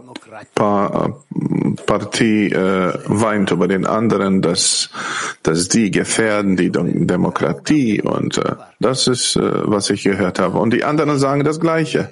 pa 0.56 1.22
Partie 1.86 2.52
äh, 2.52 2.94
weint 3.06 3.52
über 3.52 3.68
den 3.68 3.86
anderen, 3.86 4.42
dass, 4.42 4.90
dass 5.44 5.68
die 5.68 5.92
gefährden 5.92 6.56
die 6.56 6.72
Demokratie 6.72 8.02
und 8.02 8.38
äh, 8.38 8.56
das 8.80 9.08
ist, 9.08 9.36
äh, 9.36 9.42
was 9.42 9.90
ich 9.90 10.04
gehört 10.04 10.40
habe. 10.40 10.60
Und 10.60 10.74
die 10.74 10.84
anderen 10.84 11.18
sagen 11.18 11.44
das 11.44 11.60
Gleiche 11.60 12.10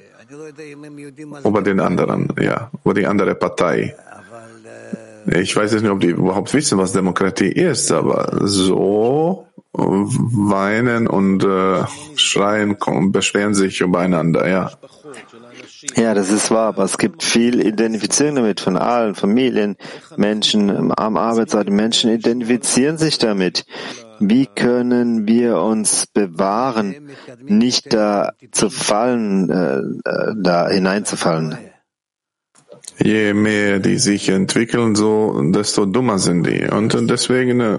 über 1.43 1.61
den 1.61 1.79
anderen, 1.79 2.29
ja, 2.39 2.71
über 2.83 2.93
die 2.93 3.05
andere 3.05 3.35
Partei. 3.35 3.95
Ich 5.31 5.55
weiß 5.55 5.73
jetzt 5.73 5.81
nicht, 5.81 5.91
ob 5.91 5.99
die 5.99 6.07
überhaupt 6.07 6.53
wissen, 6.53 6.77
was 6.77 6.91
Demokratie 6.91 7.51
ist, 7.51 7.91
aber 7.91 8.39
so 8.41 9.47
weinen 9.71 11.07
und 11.07 11.43
äh, 11.43 11.83
schreien, 12.15 12.77
beschweren 13.11 13.53
sich 13.53 13.81
übereinander, 13.81 14.47
ja. 14.47 14.71
Ja, 15.95 16.13
das 16.13 16.29
ist 16.29 16.51
wahr, 16.51 16.69
aber 16.69 16.83
es 16.83 16.97
gibt 16.97 17.23
viel 17.23 17.65
Identifizierung 17.65 18.35
damit 18.35 18.59
von 18.59 18.77
allen 18.77 19.15
Familien, 19.15 19.77
Menschen 20.17 20.91
am 20.97 21.17
Arbeitsort. 21.17 21.69
Menschen 21.69 22.11
identifizieren 22.11 22.97
sich 22.97 23.17
damit. 23.17 23.65
Wie 24.19 24.45
können 24.45 25.25
wir 25.27 25.61
uns 25.61 26.05
bewahren, 26.05 27.11
nicht 27.41 27.93
da 27.93 28.33
zu 28.51 28.69
fallen, 28.69 29.49
äh, 29.49 30.09
äh 30.09 30.33
da 30.35 30.67
hineinzufallen? 30.67 31.57
Je 33.01 33.33
mehr 33.33 33.79
die 33.79 33.97
sich 33.97 34.27
entwickeln, 34.27 34.95
so 34.95 35.41
desto 35.51 35.85
dummer 35.85 36.19
sind 36.19 36.45
die. 36.45 36.67
Und 36.67 37.09
deswegen, 37.09 37.61
äh, 37.61 37.77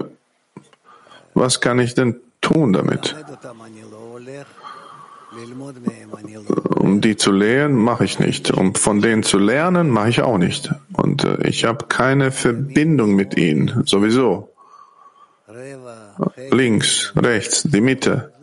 was 1.33 1.61
kann 1.61 1.79
ich 1.79 1.93
denn 1.93 2.15
tun 2.41 2.73
damit? 2.73 3.15
Um 6.75 6.99
die 6.99 7.15
zu 7.15 7.31
lehren, 7.31 7.75
mache 7.75 8.03
ich 8.03 8.19
nicht. 8.19 8.51
Um 8.51 8.75
von 8.75 9.01
denen 9.01 9.23
zu 9.23 9.37
lernen, 9.39 9.89
mache 9.89 10.09
ich 10.09 10.21
auch 10.21 10.37
nicht. 10.37 10.71
Und 10.93 11.23
äh, 11.23 11.47
ich 11.47 11.63
habe 11.63 11.85
keine 11.85 12.31
Verbindung 12.31 13.15
mit 13.15 13.37
ihnen, 13.37 13.83
sowieso. 13.85 14.49
Links, 16.51 17.13
rechts, 17.15 17.63
die 17.63 17.81
Mitte. 17.81 18.33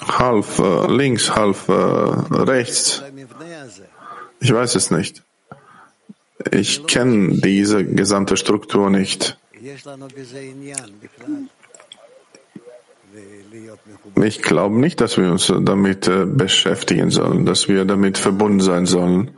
Halb 0.00 0.58
äh, 0.58 0.92
links, 0.92 1.34
halb 1.34 1.68
äh, 1.68 1.72
rechts. 1.72 3.02
Ich 4.40 4.52
weiß 4.52 4.76
es 4.76 4.90
nicht. 4.90 5.22
Ich 6.50 6.86
kenne 6.86 7.40
diese 7.40 7.84
gesamte 7.84 8.36
Struktur 8.36 8.88
nicht. 8.90 9.37
Ich 14.22 14.42
glaube 14.42 14.78
nicht, 14.78 15.00
dass 15.00 15.16
wir 15.16 15.30
uns 15.30 15.52
damit 15.60 16.08
äh, 16.08 16.24
beschäftigen 16.26 17.10
sollen, 17.10 17.46
dass 17.46 17.68
wir 17.68 17.84
damit 17.84 18.18
verbunden 18.18 18.60
sein 18.60 18.86
sollen. 18.86 19.30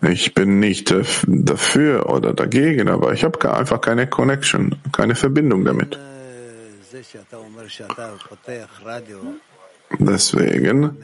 Ich 0.00 0.34
bin 0.34 0.58
nicht 0.58 0.90
äh, 0.90 1.04
dafür 1.26 2.08
oder 2.08 2.32
dagegen, 2.32 2.88
aber 2.88 3.12
ich 3.12 3.24
habe 3.24 3.52
einfach 3.52 3.80
keine 3.80 4.06
Connection, 4.06 4.76
keine 4.90 5.14
Verbindung 5.14 5.64
damit. 5.64 5.98
Deswegen, 9.98 10.96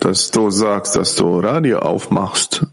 dass 0.00 0.30
du 0.30 0.50
sagst, 0.50 0.96
dass 0.96 1.14
du 1.14 1.38
Radio 1.38 1.78
aufmachst, 1.78 2.66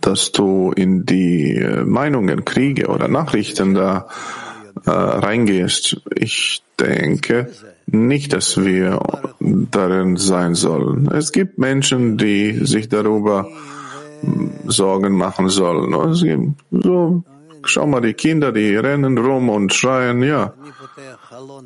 dass 0.00 0.32
du 0.32 0.72
in 0.72 1.06
die 1.06 1.56
äh, 1.56 1.84
Meinungen, 1.84 2.44
Kriege 2.44 2.86
oder 2.88 3.08
Nachrichten 3.08 3.74
da 3.74 4.08
äh, 4.84 4.90
reingehst. 4.90 6.00
Ich 6.14 6.62
denke 6.78 7.50
nicht, 7.86 8.32
dass 8.32 8.62
wir 8.62 9.00
darin 9.40 10.16
sein 10.16 10.54
sollen. 10.54 11.08
Es 11.12 11.32
gibt 11.32 11.58
Menschen, 11.58 12.16
die 12.16 12.64
sich 12.64 12.88
darüber 12.88 13.48
hm, 14.20 14.52
Sorgen 14.66 15.16
machen 15.16 15.48
sollen. 15.48 16.54
So, 16.70 17.24
Schau 17.66 17.86
mal, 17.86 18.00
die 18.00 18.14
Kinder, 18.14 18.52
die 18.52 18.76
rennen 18.76 19.16
rum 19.16 19.48
und 19.48 19.72
schreien, 19.72 20.22
ja. 20.22 20.52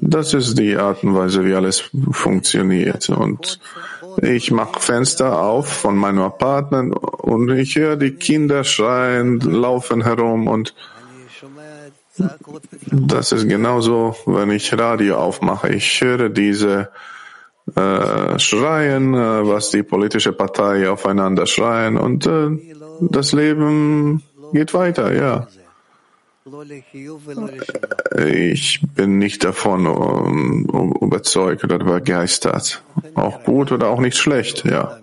Das 0.01 0.33
ist 0.33 0.59
die 0.59 0.77
Art 0.77 1.03
und 1.03 1.15
Weise, 1.15 1.45
wie 1.45 1.55
alles 1.55 1.91
funktioniert. 2.13 3.09
Und 3.11 3.59
ich 4.23 4.51
mache 4.51 4.81
Fenster 4.81 5.41
auf 5.41 5.69
von 5.69 5.97
meinem 5.97 6.21
Apartment 6.21 6.97
und 6.97 7.51
ich 7.51 7.77
höre 7.77 7.97
die 7.97 8.13
Kinder 8.13 8.65
schreien, 8.65 9.41
laufen 9.41 10.03
herum 10.03 10.49
und 10.49 10.75
das 12.91 13.33
ist 13.33 13.49
genauso, 13.49 14.17
wenn 14.27 14.51
ich 14.51 14.77
Radio 14.77 15.19
aufmache. 15.19 15.69
Ich 15.69 16.01
höre 16.01 16.29
diese 16.29 16.89
äh, 17.77 18.39
Schreien, 18.39 19.15
äh, 19.15 19.47
was 19.47 19.71
die 19.71 19.83
politische 19.83 20.33
Partei 20.33 20.91
aufeinander 20.91 21.47
schreien 21.47 21.97
und 21.97 22.27
äh, 22.27 22.51
das 23.01 23.33
Leben 23.33 24.23
geht 24.53 24.75
weiter, 24.75 25.15
ja. 25.15 25.47
Ich 28.27 28.81
bin 28.95 29.19
nicht 29.19 29.45
davon 29.45 29.87
um, 29.87 30.95
überzeugt 31.01 31.65
oder 31.65 31.79
begeistert. 31.79 32.83
Auch 33.15 33.45
gut 33.45 33.73
oder 33.73 33.89
auch 33.89 34.01
nicht 34.01 34.17
schlecht, 34.17 34.65
ja. 34.65 34.99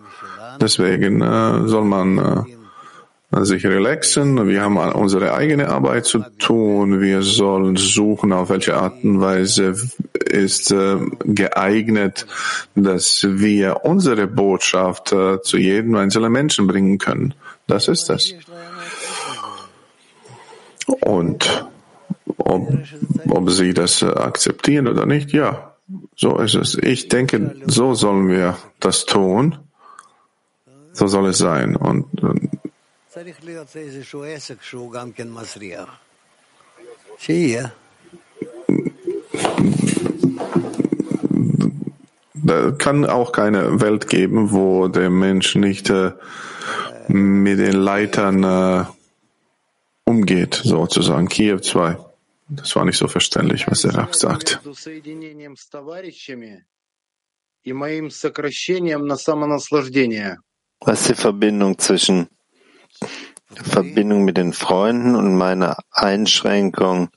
Deswegen 0.60 1.22
äh, 1.22 1.68
soll 1.68 1.86
man 1.86 2.46
äh, 3.32 3.44
sich 3.44 3.66
relaxen. 3.66 4.48
Wir 4.48 4.62
haben 4.62 4.78
unsere 4.78 5.34
eigene 5.34 5.70
Arbeit 5.70 6.06
zu 6.06 6.20
tun. 6.40 7.02
Wir 7.02 7.22
sollen 7.22 7.76
suchen, 7.76 8.32
auf 8.32 8.50
welche 8.50 8.78
Art 8.78 9.04
und 9.04 9.20
Weise 9.20 9.76
ist 10.14 10.72
äh, 10.72 10.98
geeignet, 11.26 12.26
dass 12.76 13.28
wir 13.30 13.82
unsere 13.84 14.28
Botschaft 14.28 15.10
zu 15.10 15.58
jedem 15.58 15.96
einzelnen 15.96 16.32
Menschen 16.32 16.68
bringen 16.68 16.98
können. 16.98 17.34
Das 17.68 17.88
ist 17.88 18.10
es. 18.10 18.34
Und 20.88 21.68
ob, 22.38 22.68
ob 23.30 23.50
sie 23.50 23.74
das 23.74 24.04
akzeptieren 24.04 24.88
oder 24.88 25.06
nicht, 25.06 25.32
ja, 25.34 25.76
so 26.16 26.38
ist 26.38 26.56
es. 26.56 26.76
Ich 26.76 27.08
denke, 27.08 27.56
so 27.66 27.94
sollen 27.94 28.28
wir 28.28 28.58
das 28.80 29.06
tun. 29.06 29.58
So 30.94 31.08
soll 31.08 31.28
es 31.28 31.38
sein. 31.40 31.76
Und 31.76 32.08
da 42.34 42.72
kann 42.72 43.06
auch 43.06 43.32
keine 43.32 43.82
Welt 43.82 44.08
geben, 44.08 44.52
wo 44.52 44.88
der 44.88 45.10
Mensch 45.10 45.56
nicht 45.56 45.90
äh, 45.90 46.12
mit 47.08 47.60
den 47.60 47.74
Leitern 47.74 48.44
äh, 48.44 48.86
umgeht, 50.06 50.62
sozusagen. 50.64 51.28
Kiew 51.28 51.60
2. 51.60 51.98
Das 52.48 52.76
war 52.76 52.86
nicht 52.86 52.98
so 52.98 53.08
verständlich, 53.08 53.68
was 53.68 53.84
er 53.84 54.08
sagt. 54.12 54.62
Was 60.82 61.02
ist 61.02 61.10
die 61.10 61.16
Verbindung 61.16 61.80
zwischen 61.80 62.28
Verbindung 63.50 64.24
mit 64.24 64.38
den 64.38 64.54
Freunden 64.54 65.16
und 65.16 65.36
meiner 65.36 65.78
Einschränkung, 65.90 67.10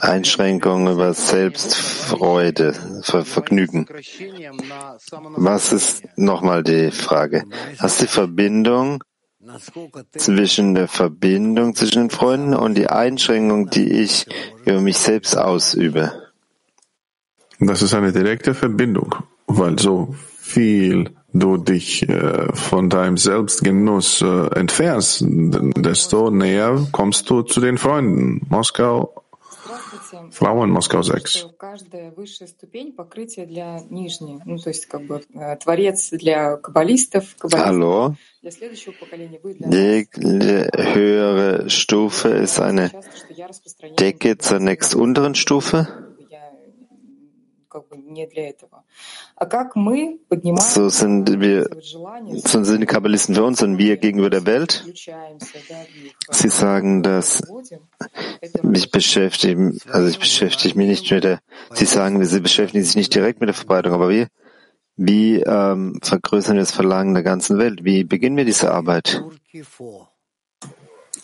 Einschränkung 0.00 0.90
über 0.90 1.14
Selbstfreude, 1.14 2.74
Ver 3.04 3.24
Vergnügen? 3.24 3.86
Was 5.36 5.72
ist 5.72 6.02
nochmal 6.16 6.64
die 6.64 6.90
Frage? 6.90 7.44
Was 7.78 7.92
ist 7.92 8.02
die 8.02 8.06
Verbindung 8.08 9.04
zwischen 10.16 10.74
der 10.74 10.86
Verbindung 10.86 11.74
zwischen 11.74 12.02
den 12.02 12.10
Freunden 12.10 12.54
und 12.54 12.76
die 12.76 12.88
Einschränkung, 12.88 13.70
die 13.70 13.90
ich 13.90 14.26
über 14.64 14.80
mich 14.80 14.98
selbst 14.98 15.36
ausübe. 15.36 16.12
Das 17.58 17.82
ist 17.82 17.94
eine 17.94 18.12
direkte 18.12 18.54
Verbindung, 18.54 19.16
weil 19.46 19.78
so 19.78 20.14
viel 20.38 21.10
du 21.32 21.56
dich 21.56 22.08
äh, 22.08 22.54
von 22.54 22.90
deinem 22.90 23.16
Selbstgenuss 23.16 24.20
äh, 24.22 24.46
entfernst, 24.54 25.24
desto 25.26 26.30
näher 26.30 26.86
kommst 26.92 27.28
du 27.30 27.42
zu 27.42 27.60
den 27.60 27.78
Freunden. 27.78 28.46
Moskau 28.48 29.21
Frau 30.30 30.64
in 30.64 30.70
Moskau 30.70 31.02
6. 31.02 31.46
Hallo. 37.54 38.16
Jede 40.20 40.70
höhere 40.74 41.70
Stufe 41.70 42.28
ist 42.28 42.60
eine 42.60 42.90
Decke 43.98 44.38
zur 44.38 44.58
nächsten 44.58 45.00
unteren 45.00 45.34
Stufe. 45.34 46.11
So 50.60 50.88
sind 50.88 51.40
wir, 51.40 51.68
so 52.44 52.64
sind 52.64 52.80
die 52.80 52.86
Kabbalisten 52.86 53.34
für 53.34 53.44
uns 53.44 53.62
und 53.62 53.78
wir 53.78 53.96
gegenüber 53.96 54.30
der 54.30 54.46
Welt. 54.46 54.84
Sie 56.30 56.48
sagen, 56.48 57.02
dass 57.02 57.42
mich 58.62 58.90
beschäftigen, 58.90 59.78
also 59.90 60.08
ich 60.08 60.18
beschäftige 60.18 60.76
mich 60.76 60.88
nicht 60.88 61.10
mit 61.10 61.24
der, 61.24 61.40
Sie 61.72 61.86
sagen, 61.86 62.24
sie 62.24 62.40
beschäftigen 62.40 62.84
sich 62.84 62.96
nicht 62.96 63.14
direkt 63.14 63.40
mit 63.40 63.48
der 63.48 63.54
Verbreitung, 63.54 63.92
aber 63.92 64.08
wir, 64.08 64.28
wie 64.96 65.40
ähm, 65.40 65.98
vergrößern 66.02 66.56
wir 66.56 66.62
das 66.62 66.72
Verlangen 66.72 67.14
der 67.14 67.22
ganzen 67.22 67.58
Welt? 67.58 67.84
Wie 67.84 68.04
beginnen 68.04 68.36
wir 68.36 68.44
diese 68.44 68.72
Arbeit? 68.72 69.24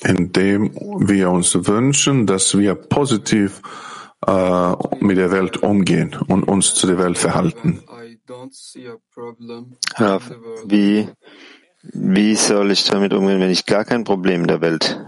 Indem 0.01 0.75
wir 1.01 1.31
uns 1.31 1.55
wünschen, 1.67 2.27
dass 2.27 2.57
wir 2.57 2.75
positiv 2.75 3.61
äh, 4.26 4.72
mit 5.00 5.16
der 5.16 5.31
Welt 5.31 5.59
umgehen 5.59 6.16
und 6.26 6.44
uns 6.44 6.74
zu 6.74 6.87
der 6.87 6.98
Welt 6.98 7.18
verhalten. 7.18 7.83
Wie, 10.66 11.09
wie 11.83 12.35
soll 12.35 12.70
ich 12.70 12.85
damit 12.85 13.12
umgehen, 13.12 13.40
wenn 13.40 13.50
ich 13.50 13.64
gar 13.66 13.85
kein 13.85 14.04
Problem 14.04 14.42
in 14.42 14.48
der 14.48 14.61
Welt 14.61 15.00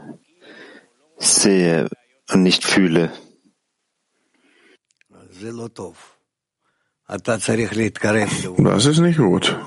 sehe 1.19 1.89
und 2.31 2.43
nicht 2.43 2.65
fühle? 2.65 3.13
Das 8.59 8.87
ist 8.87 8.99
nicht 8.99 9.19
gut. 9.19 9.59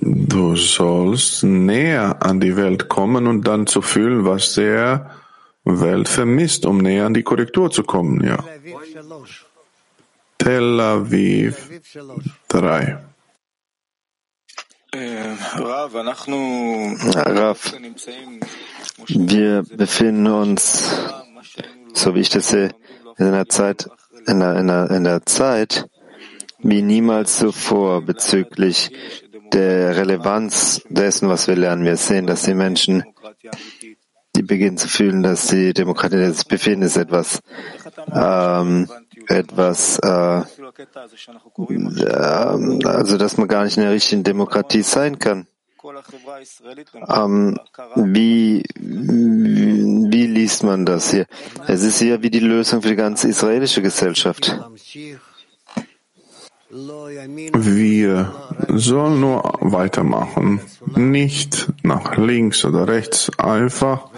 Du 0.00 0.56
sollst 0.56 1.44
näher 1.44 2.22
an 2.22 2.40
die 2.40 2.56
Welt 2.56 2.88
kommen 2.88 3.26
und 3.26 3.46
dann 3.46 3.66
zu 3.66 3.82
fühlen, 3.82 4.24
was 4.24 4.54
der 4.54 5.10
Welt 5.64 6.08
vermisst, 6.08 6.66
um 6.66 6.78
näher 6.78 7.06
an 7.06 7.14
die 7.14 7.22
Korrektur 7.22 7.70
zu 7.70 7.82
kommen, 7.84 8.24
ja. 8.24 8.44
Tel 10.38 10.80
Aviv 10.80 11.70
3. 12.48 12.98
Rav, 17.14 17.72
wir 19.08 19.62
befinden 19.62 20.26
uns, 20.26 20.94
so 21.94 22.14
wie 22.14 22.20
ich 22.20 22.28
das 22.28 22.48
sehe, 22.48 22.74
in 23.16 23.26
einer 23.26 23.48
Zeit, 23.48 23.88
in 24.26 24.40
der, 24.40 24.56
in 24.56 24.66
der, 24.66 24.90
in 24.90 25.04
der 25.04 25.24
Zeit 25.24 25.88
wie 26.58 26.82
niemals 26.82 27.38
zuvor 27.38 28.02
bezüglich 28.02 28.92
der 29.52 29.96
Relevanz 29.96 30.82
dessen, 30.88 31.28
was 31.28 31.48
wir 31.48 31.56
lernen. 31.56 31.84
Wir 31.84 31.96
sehen, 31.96 32.26
dass 32.26 32.42
die 32.42 32.54
Menschen 32.54 33.04
die 34.34 34.42
beginnen 34.42 34.78
zu 34.78 34.88
fühlen, 34.88 35.22
dass 35.22 35.48
die 35.48 35.72
Demokratie, 35.72 36.32
befinden, 36.48 36.82
ist 36.82 36.96
etwas, 36.96 37.40
ähm, 38.12 38.88
etwas, 39.28 39.98
äh, 39.98 40.08
äh, 40.08 40.44
also 42.84 43.18
dass 43.18 43.36
man 43.36 43.48
gar 43.48 43.64
nicht 43.64 43.76
in 43.76 43.82
der 43.82 43.92
richtigen 43.92 44.24
Demokratie 44.24 44.82
sein 44.82 45.18
kann. 45.18 45.46
Ähm, 47.08 47.58
wie, 47.96 48.62
wie 48.76 50.26
liest 50.26 50.62
man 50.62 50.86
das 50.86 51.10
hier? 51.10 51.26
Es 51.66 51.82
ist 51.82 51.98
hier 51.98 52.22
wie 52.22 52.30
die 52.30 52.38
Lösung 52.40 52.82
für 52.82 52.88
die 52.88 52.96
ganze 52.96 53.28
israelische 53.28 53.82
Gesellschaft. 53.82 54.56
Wir 56.74 58.32
sollen 58.68 59.20
nur 59.20 59.42
weitermachen, 59.60 60.60
nicht 60.96 61.70
nach 61.82 62.16
links 62.16 62.64
oder 62.64 62.88
rechts, 62.88 63.30
einfach 63.38 64.08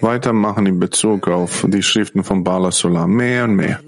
weitermachen 0.00 0.64
in 0.64 0.80
Bezug 0.80 1.28
auf 1.28 1.66
die 1.68 1.82
Schriften 1.82 2.24
von 2.24 2.44
Bala 2.44 2.70
Solar, 2.70 3.06
mehr 3.06 3.44
und 3.44 3.56
mehr. 3.56 3.80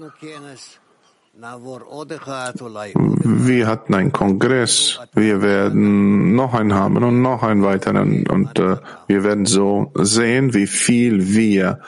Wir 3.23 3.67
hatten 3.67 3.95
einen 3.95 4.11
Kongress, 4.11 4.99
wir 5.13 5.41
werden 5.41 6.35
noch 6.35 6.53
einen 6.53 6.75
haben 6.75 7.03
und 7.03 7.23
noch 7.23 7.41
einen 7.41 7.63
weiteren 7.63 8.27
und 8.27 8.59
äh, 8.59 8.77
wir 9.07 9.23
werden 9.23 9.47
so 9.47 9.91
sehen, 9.95 10.53
wie 10.53 10.67
viel 10.67 11.33
wir 11.33 11.79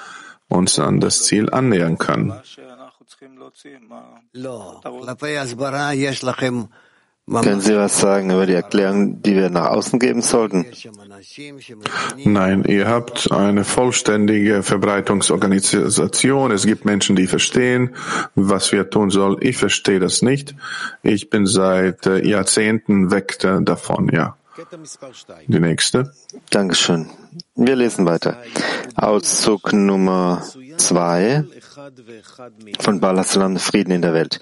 uns 0.47 0.79
an 0.79 0.99
das 0.99 1.25
Ziel 1.25 1.51
annähern 1.51 1.99
können. 1.99 2.33
Können 7.25 7.61
Sie 7.61 7.75
was 7.77 8.01
sagen 8.01 8.31
über 8.31 8.45
die 8.45 8.53
Erklärung, 8.53 9.21
die 9.21 9.35
wir 9.35 9.49
nach 9.49 9.69
außen 9.69 9.97
geben 9.97 10.21
sollten? 10.21 10.65
Nein, 12.25 12.65
ihr 12.65 12.87
habt 12.87 13.31
eine 13.31 13.63
vollständige 13.63 14.61
Verbreitungsorganisation. 14.61 16.51
Es 16.51 16.65
gibt 16.65 16.83
Menschen, 16.83 17.15
die 17.15 17.27
verstehen, 17.27 17.95
was 18.35 18.73
wir 18.73 18.89
tun 18.89 19.09
sollen. 19.09 19.37
Ich 19.39 19.55
verstehe 19.55 20.01
das 20.01 20.21
nicht. 20.21 20.53
Ich 21.01 21.29
bin 21.29 21.45
seit 21.45 22.05
äh, 22.05 22.27
Jahrzehnten 22.27 23.09
weg 23.09 23.39
davon, 23.39 24.09
ja. 24.09 24.35
Die 25.47 25.59
nächste. 25.59 26.11
Dankeschön. 26.49 27.09
Wir 27.55 27.75
lesen 27.75 28.05
weiter. 28.05 28.37
Auszug 28.95 29.73
Nummer 29.73 30.43
zwei 30.77 31.43
von 32.79 32.99
Balasalam 32.99 33.57
Frieden 33.57 33.91
in 33.91 34.01
der 34.01 34.13
Welt. 34.13 34.39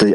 Die 0.00 0.14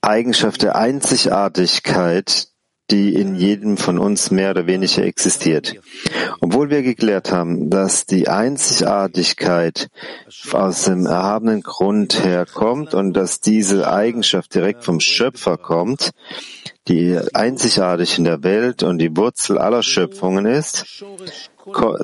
Eigenschaft 0.00 0.62
der 0.62 0.76
Einzigartigkeit, 0.76 2.48
die 2.90 3.14
in 3.14 3.34
jedem 3.34 3.76
von 3.76 3.98
uns 3.98 4.30
mehr 4.30 4.50
oder 4.52 4.66
weniger 4.66 5.04
existiert. 5.04 5.74
Obwohl 6.40 6.70
wir 6.70 6.82
geklärt 6.82 7.32
haben, 7.32 7.68
dass 7.68 8.06
die 8.06 8.28
Einzigartigkeit 8.28 9.88
aus 10.52 10.84
dem 10.84 11.06
erhabenen 11.06 11.62
Grund 11.62 12.24
herkommt 12.24 12.94
und 12.94 13.14
dass 13.14 13.40
diese 13.40 13.90
Eigenschaft 13.90 14.54
direkt 14.54 14.84
vom 14.84 15.00
Schöpfer 15.00 15.56
kommt, 15.56 16.12
die 16.88 17.18
einzigartig 17.34 18.18
in 18.18 18.24
der 18.24 18.44
Welt 18.44 18.84
und 18.84 18.98
die 18.98 19.16
Wurzel 19.16 19.58
aller 19.58 19.82
Schöpfungen 19.82 20.46
ist, 20.46 21.04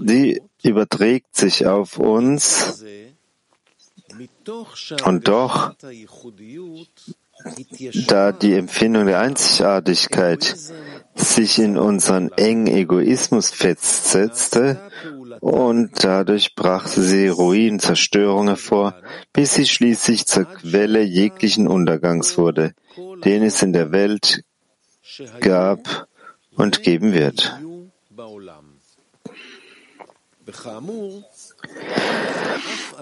die 0.01 0.43
überträgt 0.65 1.37
sich 1.37 1.67
auf 1.67 1.99
uns 1.99 2.85
und 5.05 5.29
doch 5.29 5.75
da 8.07 8.33
die 8.33 8.55
Empfindung 8.55 9.07
der 9.07 9.21
Einzigartigkeit 9.21 10.57
sich 11.15 11.59
in 11.59 11.77
unseren 11.77 12.31
engen 12.33 12.67
Egoismus 12.67 13.51
festsetzte 13.51 14.81
und 15.41 16.05
dadurch 16.05 16.55
brachte 16.55 17.03
sie 17.03 17.29
Ruin, 17.29 17.81
Zerstörung 17.81 18.49
hervor, 18.49 18.95
bis 19.33 19.55
sie 19.55 19.67
schließlich 19.67 20.27
zur 20.27 20.45
Quelle 20.45 21.03
jeglichen 21.03 21.69
Untergangs 21.69 22.39
wurde, 22.39 22.75
den 23.25 23.43
es 23.43 23.63
in 23.63 23.73
der 23.73 23.93
Welt 23.93 24.45
gab 25.41 26.07
und 26.55 26.83
geben 26.83 27.13
wird. 27.13 27.59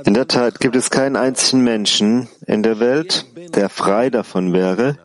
In 0.05 0.15
der 0.15 0.29
Tat 0.29 0.61
gibt 0.61 0.77
es 0.77 0.91
keinen 0.91 1.17
einzigen 1.17 1.63
Menschen 1.63 2.29
in 2.47 2.63
der 2.63 2.81
Welt, 2.81 3.27
der 3.55 3.69
frei 3.69 4.11
davon 4.11 4.53
wäre, 4.53 4.99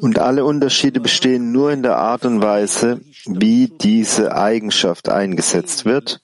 und 0.00 0.18
alle 0.18 0.44
Unterschiede 0.44 0.98
bestehen 1.00 1.52
nur 1.52 1.70
in 1.70 1.84
der 1.84 1.96
Art 1.96 2.24
und 2.24 2.42
Weise, 2.42 3.00
wie 3.26 3.68
diese 3.68 4.34
Eigenschaft 4.34 5.08
eingesetzt 5.08 5.84
wird, 5.84 6.20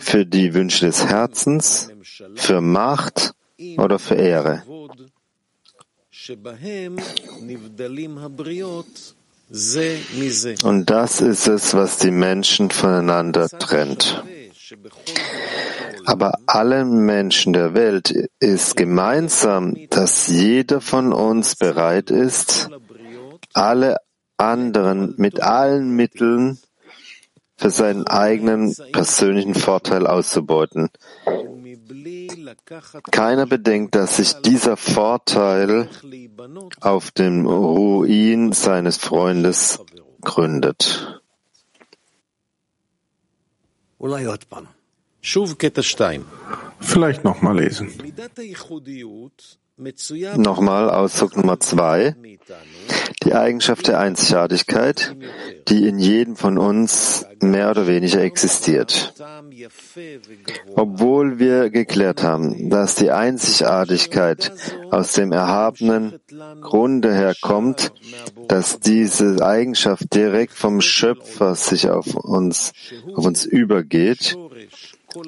für 0.00 0.26
die 0.26 0.52
Wünsche 0.54 0.86
des 0.86 1.06
Herzens, 1.06 1.90
für 2.34 2.60
Macht 2.60 3.34
oder 3.76 4.00
für 4.00 4.16
Ehre. 4.16 4.64
Und 9.50 10.90
das 10.90 11.20
ist 11.20 11.48
es, 11.48 11.74
was 11.74 11.98
die 11.98 12.10
Menschen 12.10 12.70
voneinander 12.70 13.48
trennt. 13.48 14.22
Aber 16.04 16.38
allen 16.46 17.06
Menschen 17.06 17.52
der 17.52 17.74
Welt 17.74 18.10
ist 18.40 18.76
gemeinsam, 18.76 19.76
dass 19.90 20.28
jeder 20.28 20.80
von 20.80 21.12
uns 21.12 21.56
bereit 21.56 22.10
ist, 22.10 22.68
alle 23.54 23.96
anderen 24.36 25.14
mit 25.16 25.40
allen 25.42 25.96
Mitteln 25.96 26.58
für 27.56 27.70
seinen 27.70 28.06
eigenen 28.06 28.74
persönlichen 28.92 29.54
Vorteil 29.54 30.06
auszubeuten. 30.06 30.90
Keiner 33.10 33.46
bedenkt, 33.46 33.94
dass 33.94 34.16
sich 34.16 34.32
dieser 34.34 34.76
Vorteil 34.76 35.88
auf 36.80 37.10
dem 37.10 37.46
Ruin 37.46 38.52
seines 38.52 38.96
Freundes 38.96 39.80
gründet. 40.20 41.20
Vielleicht 46.80 47.24
nochmal 47.24 47.58
lesen. 47.58 47.92
Nochmal 50.36 50.90
Auszug 50.90 51.36
Nummer 51.36 51.60
zwei. 51.60 52.16
Die 53.22 53.34
Eigenschaft 53.34 53.86
der 53.88 54.00
Einzigartigkeit, 54.00 55.14
die 55.68 55.86
in 55.86 55.98
jedem 55.98 56.34
von 56.34 56.58
uns 56.58 57.26
mehr 57.40 57.70
oder 57.70 57.86
weniger 57.86 58.20
existiert. 58.22 59.14
Obwohl 60.74 61.38
wir 61.38 61.70
geklärt 61.70 62.22
haben, 62.22 62.70
dass 62.70 62.96
die 62.96 63.10
Einzigartigkeit 63.10 64.52
aus 64.90 65.12
dem 65.12 65.32
erhabenen 65.32 66.18
Grunde 66.60 67.14
herkommt, 67.14 67.92
dass 68.48 68.80
diese 68.80 69.44
Eigenschaft 69.44 70.12
direkt 70.14 70.54
vom 70.54 70.80
Schöpfer 70.80 71.54
sich 71.54 71.88
auf 71.88 72.14
uns, 72.14 72.72
auf 73.14 73.26
uns 73.26 73.44
übergeht, 73.44 74.36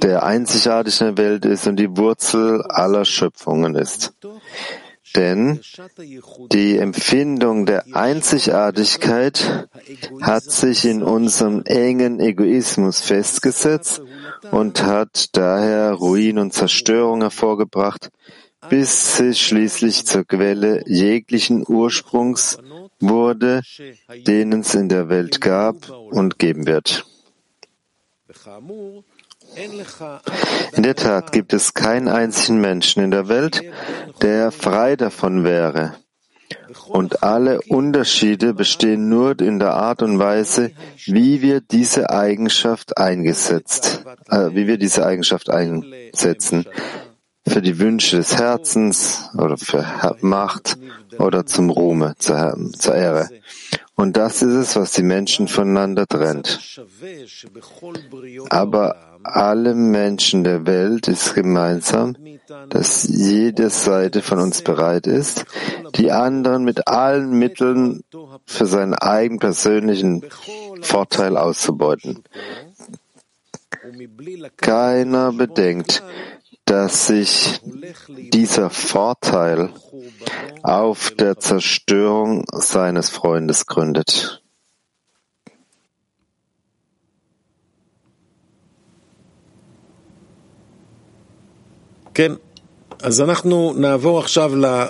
der 0.03 0.23
einzigartig 0.23 1.01
in 1.01 1.15
der 1.15 1.25
Welt 1.25 1.45
ist 1.45 1.67
und 1.67 1.77
die 1.77 1.97
Wurzel 1.97 2.63
aller 2.63 3.05
Schöpfungen 3.05 3.75
ist. 3.75 4.13
Denn 5.17 5.61
die 6.53 6.79
Empfindung 6.79 7.67
der 7.67 7.85
Einzigartigkeit 7.93 9.69
hat 10.21 10.45
sich 10.45 10.85
in 10.85 11.03
unserem 11.03 11.63
engen 11.65 12.21
Egoismus 12.21 13.01
festgesetzt 13.01 14.03
und 14.53 14.85
hat 14.85 15.31
daher 15.33 15.95
Ruin 15.95 16.39
und 16.39 16.53
Zerstörung 16.53 17.23
hervorgebracht, 17.23 18.11
bis 18.69 19.17
sie 19.17 19.35
schließlich 19.35 20.07
zur 20.07 20.25
Quelle 20.25 20.85
jeglichen 20.87 21.65
Ursprungs 21.67 22.59
wurde, 23.01 23.63
den 24.27 24.53
es 24.53 24.75
in 24.75 24.89
der 24.89 25.09
Welt 25.09 25.41
gab 25.41 25.91
und 25.91 26.39
geben 26.39 26.67
wird. 26.67 27.05
In 30.73 30.83
der 30.83 30.95
Tat 30.95 31.33
gibt 31.33 31.53
es 31.53 31.75
keinen 31.75 32.09
einzigen 32.09 32.61
Menschen 32.61 33.03
in 33.03 33.11
der 33.11 33.29
Welt, 33.29 33.63
der 34.23 34.53
frei 34.53 34.97
davon 34.97 35.45
wäre. 35.45 35.95
Und 36.89 37.23
alle 37.23 37.61
Unterschiede 37.69 38.55
bestehen 38.55 39.09
nur 39.09 39.39
in 39.41 39.59
der 39.59 39.75
Art 39.75 40.03
und 40.03 40.19
Weise, 40.19 40.73
wie 41.07 41.43
wir 41.43 41.61
diese 41.61 42.11
Eigenschaft 42.11 42.97
eingesetzt, 42.97 44.05
äh, 44.29 44.51
wie 44.53 44.67
wir 44.67 44.79
diese 44.79 45.07
Eigenschaft 45.07 45.51
einsetzen. 45.51 46.67
Für 47.47 47.63
die 47.63 47.79
Wünsche 47.79 48.19
des 48.19 48.37
Herzens 48.37 49.31
oder 49.37 49.57
für 49.57 49.85
Macht 50.21 50.79
oder 51.19 51.47
zum 51.47 51.71
Ruhme, 51.71 52.15
zur, 52.19 52.57
zur 52.79 52.95
Ehre. 52.95 53.29
Und 53.95 54.17
das 54.17 54.43
ist 54.43 54.55
es, 54.55 54.77
was 54.77 54.93
die 54.93 55.03
Menschen 55.03 55.49
voneinander 55.49 56.07
trennt. 56.07 56.81
Aber 58.51 59.10
alle 59.23 59.75
Menschen 59.75 60.45
der 60.45 60.67
Welt 60.67 61.09
ist 61.09 61.35
gemeinsam, 61.35 62.17
dass 62.69 63.05
jede 63.05 63.71
Seite 63.71 64.23
von 64.23 64.39
uns 64.41 64.63
bereit 64.63 65.07
ist, 65.07 65.45
die 65.97 66.11
anderen 66.11 66.65
mit 66.65 66.89
allen 66.89 67.33
Mitteln 67.33 68.03
für 68.45 68.67
seinen 68.67 68.95
eigenen 68.95 69.39
persönlichen 69.39 70.25
Vorteil 70.83 71.37
auszubeuten. 71.37 72.25
Keiner 74.57 75.33
bedenkt, 75.33 76.03
dass 76.65 77.09
sich 77.09 77.61
dieser 78.33 78.71
Vorteil 78.71 79.71
auf 80.63 81.11
der 81.11 81.39
Zerstörung 81.39 82.45
seines 82.53 83.11
Freundes 83.11 83.67
gründet. 83.67 84.40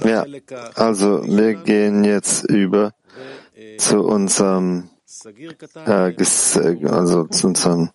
Ja, 0.05 0.25
also 0.75 1.23
wir 1.25 1.55
gehen 1.55 2.05
jetzt 2.05 2.45
über 2.51 2.93
zu 3.79 4.05
unserem, 4.05 4.91
äh, 5.87 6.15
also 6.87 7.27
zu 7.27 7.47
unserem 7.47 7.91